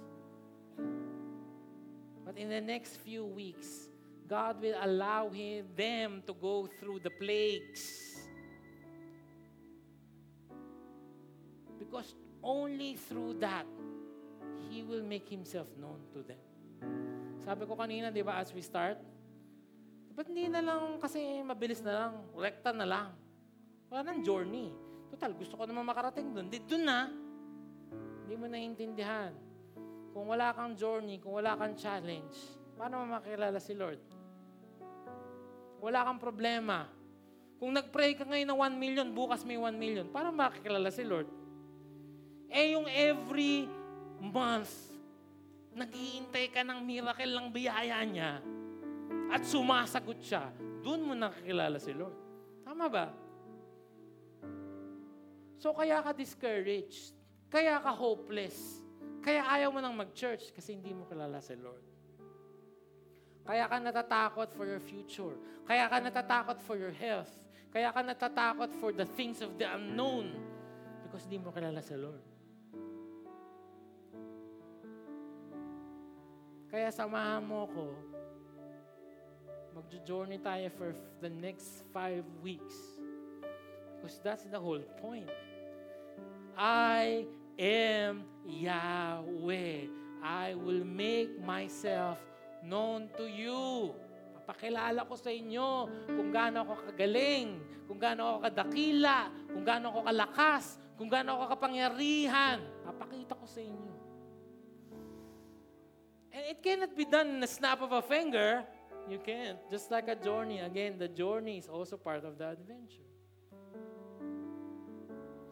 [2.25, 3.89] But in the next few weeks,
[4.27, 8.27] God will allow him, them to go through the plagues.
[11.77, 12.13] Because
[12.43, 13.65] only through that,
[14.69, 16.37] He will make Himself known to them.
[17.43, 18.97] Sabi ko kanina, di ba, as we start,
[20.19, 23.15] ba't hindi na lang kasi mabilis na lang, rekta na lang.
[23.87, 24.67] Wala nang journey.
[25.15, 26.51] Total, gusto ko naman makarating doon.
[26.51, 27.07] Di doon na.
[28.27, 29.31] Hindi mo naiintindihan.
[30.11, 32.35] Kung wala kang journey, kung wala kang challenge,
[32.75, 34.03] paano mo makilala si Lord?
[35.79, 36.83] Wala kang problema.
[37.55, 41.31] Kung nag-pray ka ngayon ng 1 million, bukas may 1 million, paano makikilala si Lord?
[42.51, 43.71] Eh yung every
[44.19, 44.91] month,
[45.79, 48.58] naghihintay ka ng miracle ng biyaya niya
[49.29, 50.49] at sumasagot siya,
[50.81, 52.17] doon mo nakikilala si Lord.
[52.65, 53.07] Tama ba?
[55.59, 57.13] So kaya ka discouraged,
[57.51, 58.81] kaya ka hopeless,
[59.19, 61.83] kaya ayaw mo nang mag-church kasi hindi mo kilala si Lord.
[63.43, 65.35] Kaya ka natatakot for your future.
[65.65, 67.33] Kaya ka natatakot for your health.
[67.73, 70.33] Kaya ka natatakot for the things of the unknown
[71.05, 72.21] because hindi mo kilala si Lord.
[76.69, 78.08] Kaya samahan mo ko.
[79.79, 80.91] Magjo-journey tayo for
[81.23, 82.75] the next five weeks.
[83.95, 85.31] Because that's the whole point.
[86.59, 87.23] I
[87.55, 89.87] am Yahweh.
[90.19, 92.19] I will make myself
[92.59, 93.95] known to you.
[94.43, 99.99] Papakilala ko sa inyo kung gaano ako kagaling, kung gaano ako kadakila, kung gaano ako
[100.11, 102.59] kalakas, kung gaano ako kapangyarihan.
[102.83, 103.95] Papakita ko sa inyo.
[106.35, 108.67] And it cannot be done in a snap of a finger.
[109.09, 109.57] You can't.
[109.73, 110.61] Just like a journey.
[110.61, 113.09] Again, the journey is also part of the adventure.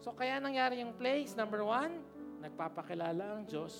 [0.06, 2.06] So kaya nangyari yung place, number one,
[2.38, 3.74] nagpapakilala ang Diyos.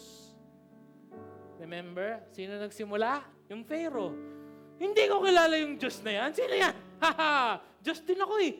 [1.62, 3.22] Remember, sino nagsimula?
[3.54, 4.18] Yung Pharaoh.
[4.82, 6.30] Hindi ko kilala yung Diyos na yan.
[6.34, 6.76] Sino yan?
[7.06, 7.62] Haha!
[7.78, 8.54] Diyos din ako eh.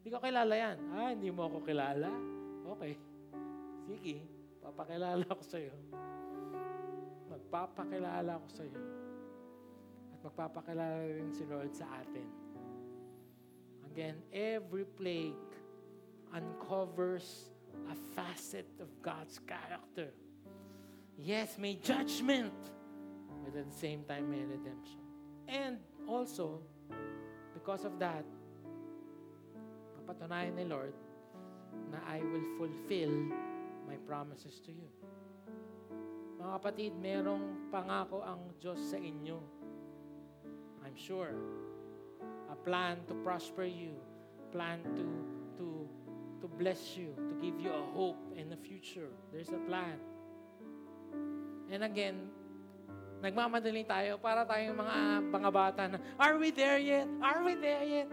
[0.00, 0.76] Hindi ko kilala yan.
[0.94, 2.10] Ah, hindi mo ako kilala?
[2.78, 2.94] Okay.
[3.90, 4.22] Sige,
[4.62, 5.74] papakilala ko sa'yo
[7.46, 8.74] magpapakilala ko sa iyo.
[8.74, 9.05] At
[10.26, 12.26] magpapakilala rin si Lord sa atin.
[13.94, 15.38] Again, every plague
[16.34, 17.54] uncovers
[17.88, 20.10] a facet of God's character.
[21.16, 22.52] Yes, may judgment,
[23.44, 25.00] but at the same time may redemption.
[25.48, 26.60] And also,
[27.54, 28.26] because of that,
[30.02, 30.92] papatunayan ni Lord
[31.88, 33.14] na I will fulfill
[33.86, 34.90] my promises to you.
[36.36, 39.55] Mga kapatid, merong pangako ang Diyos sa inyo.
[40.86, 41.34] I'm sure.
[42.46, 43.98] A plan to prosper you,
[44.54, 45.04] plan to
[45.58, 45.66] to
[46.38, 49.10] to bless you, to give you a hope in the future.
[49.34, 49.98] There's a plan.
[51.66, 52.30] And again,
[53.18, 54.96] nagmamadali tayo para tayong mga
[55.34, 57.10] mga bata na, are we there yet?
[57.18, 58.06] Are we there yet?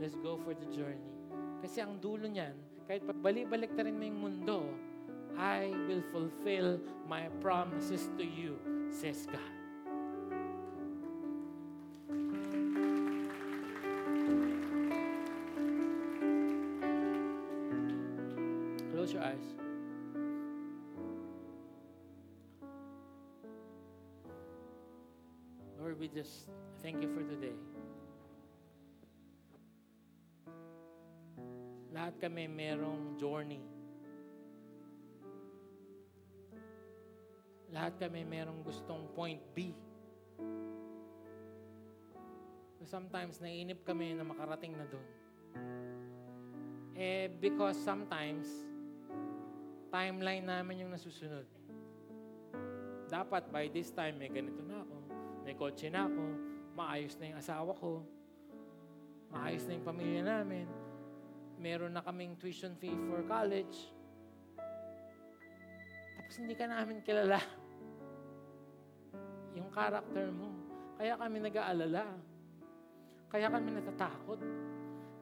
[0.00, 1.12] Let's go for the journey.
[1.60, 2.56] Kasi ang dulo niyan,
[2.88, 4.72] kahit pagbalik-balik ta rin mo yung mundo,
[5.36, 8.56] I will fulfill my promises to you,
[8.88, 9.55] says God.
[25.96, 26.52] We just
[26.84, 27.56] thank you for today.
[31.90, 33.64] Lahat kami merong journey
[37.76, 39.76] Lahat kami merong gustong point B.
[42.86, 45.08] Sometimes naiinip kami na makarating na doon.
[46.96, 48.48] Eh, because sometimes,
[49.92, 51.44] timeline namin yung nasusunod.
[53.12, 54.95] Dapat by this time, may ganito na ako,
[55.46, 56.24] may kotse na ako,
[56.74, 58.02] maayos na yung asawa ko,
[59.30, 60.66] maayos na yung pamilya namin,
[61.62, 63.94] meron na kaming tuition fee for college,
[66.18, 67.38] tapos hindi ka namin kilala
[69.56, 70.50] yung character mo.
[70.98, 72.04] Kaya kami nag-aalala.
[73.30, 74.42] Kaya kami natatakot.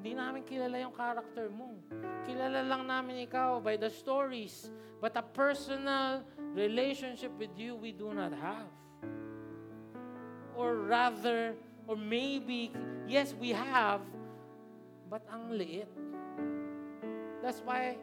[0.00, 1.76] Hindi namin kilala yung character mo.
[2.24, 4.72] Kilala lang namin ikaw by the stories.
[5.04, 6.24] But a personal
[6.56, 8.83] relationship with you, we do not have.
[10.56, 11.54] Or rather,
[11.86, 12.72] or maybe,
[13.06, 14.00] yes, we have,
[15.10, 15.88] but ang liit.
[17.42, 17.96] That's why,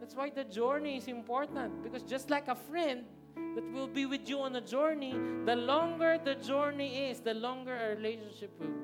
[0.00, 1.82] that's why the journey is important.
[1.82, 3.04] Because just like a friend,
[3.54, 7.74] that will be with you on a journey, the longer the journey is, the longer
[7.74, 8.74] our relationship will,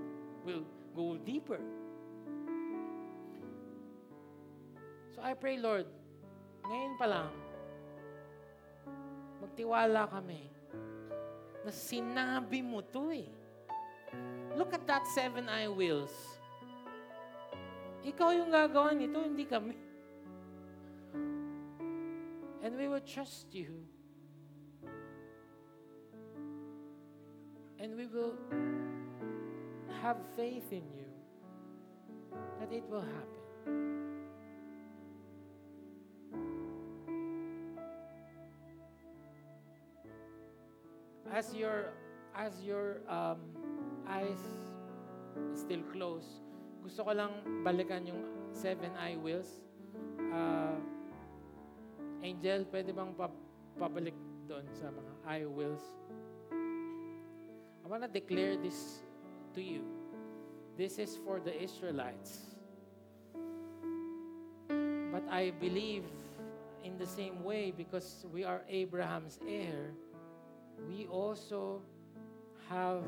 [0.44, 0.64] will
[0.94, 1.58] go deeper.
[5.24, 5.88] I pray, Lord,
[6.68, 7.32] ngayon pa lang,
[9.40, 10.52] magtiwala kami
[11.64, 13.28] na sinabi mo to eh.
[14.54, 16.12] Look at that seven eye wheels.
[18.04, 19.74] Ikaw yung gagawa nito, hindi kami.
[22.60, 23.80] And we will trust you.
[27.80, 28.36] And we will
[30.04, 31.08] have faith in you
[32.60, 33.43] that it will happen.
[41.34, 41.90] As your
[42.38, 43.42] as your um,
[44.06, 44.38] eyes
[45.50, 46.30] still closed,
[46.78, 48.22] gusto ko lang balikan yung
[48.54, 49.50] seven eye wheels.
[50.30, 50.78] Uh,
[52.22, 53.34] Angel, pwede bang pa-
[53.74, 54.14] pabalik
[54.46, 55.82] doon sa mga eye wheels?
[57.82, 59.02] I want to declare this
[59.58, 59.82] to you.
[60.78, 62.54] This is for the Israelites.
[65.10, 66.06] But I believe
[66.86, 69.98] in the same way because we are Abraham's heir,
[70.88, 71.82] we also
[72.68, 73.02] have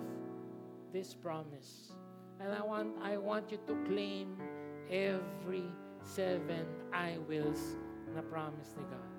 [0.93, 1.93] this promise.
[2.41, 4.37] And I want I want you to claim
[4.91, 5.65] every
[6.05, 7.77] seven I wills
[8.15, 9.11] na promise ni God.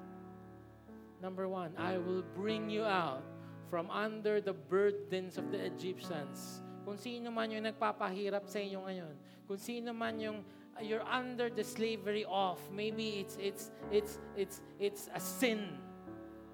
[1.22, 3.26] Number one, I will bring you out
[3.70, 6.62] from under the burdens of the Egyptians.
[6.86, 9.14] Kung sino man yung nagpapahirap sa inyo ngayon,
[9.50, 10.46] kung sino man yung
[10.80, 15.82] you're under the slavery of, maybe it's it's it's it's it's a sin.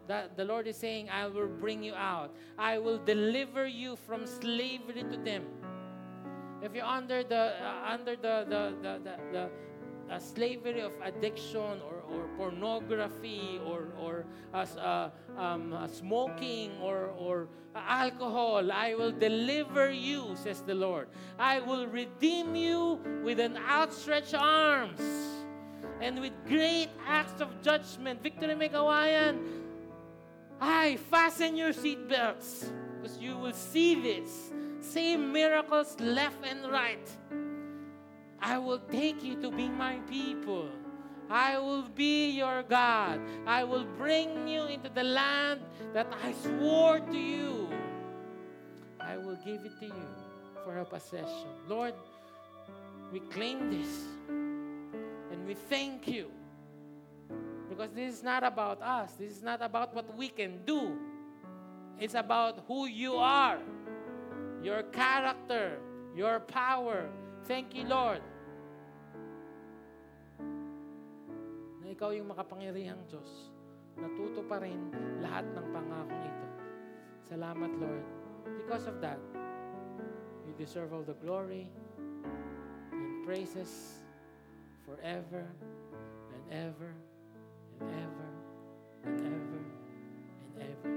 [0.08, 2.36] That the Lord is saying, I will bring you out.
[2.58, 5.43] I will deliver you from slavery to them.
[6.62, 9.49] If you're under the uh, under the the the, the, the
[10.12, 17.12] uh, slavery of addiction or, or pornography or or as uh, um, uh, smoking or
[17.18, 21.08] or alcohol, I will deliver you, says the Lord.
[21.39, 25.01] I will redeem you with an outstretched arms
[26.01, 28.22] and with great acts of judgment.
[28.22, 29.62] Victory may kawayan.
[30.66, 34.53] I fasten your seatbelts because you will see this.
[34.80, 37.05] Same miracles left and right.
[38.39, 40.70] I will take you to be my people.
[41.30, 43.20] I will be your God.
[43.45, 45.59] I will bring you into the land
[45.93, 47.70] that I swore to you.
[49.01, 50.07] I will give it to you
[50.64, 51.51] for a possession.
[51.68, 51.93] Lord,
[53.11, 56.32] we claim this and we thank you
[57.74, 59.17] because this is not about us.
[59.17, 60.93] This is not about what we can do.
[61.97, 63.57] It's about who you are,
[64.61, 65.82] your character,
[66.15, 67.09] your power.
[67.49, 68.21] Thank you, Lord.
[71.82, 73.49] Na ikaw yung makapangyarihang Diyos.
[73.97, 74.93] Natuto pa rin
[75.26, 76.47] lahat ng pangakong ito.
[77.26, 78.05] Salamat, Lord.
[78.53, 79.17] Because of that,
[80.45, 81.65] you deserve all the glory
[82.93, 83.97] and praises
[84.86, 85.49] forever
[86.34, 86.93] and ever
[87.80, 88.28] and ever
[89.05, 89.59] and ever
[90.45, 90.91] and ever.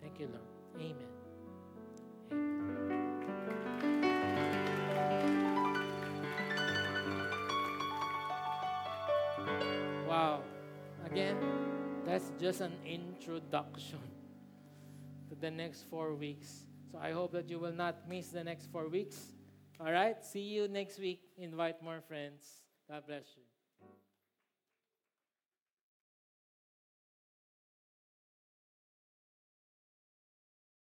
[0.00, 0.48] Thank you, Lord.
[0.76, 0.96] Amen.
[10.08, 10.42] Wow.
[11.06, 11.36] Again,
[12.04, 13.98] that's just an introduction
[15.28, 16.64] to the next four weeks.
[16.90, 19.32] So I hope that you will not miss the next four weeks.
[19.80, 20.24] All right?
[20.24, 21.20] See you next week.
[21.36, 22.42] Invite more friends.
[22.88, 23.47] God bless you.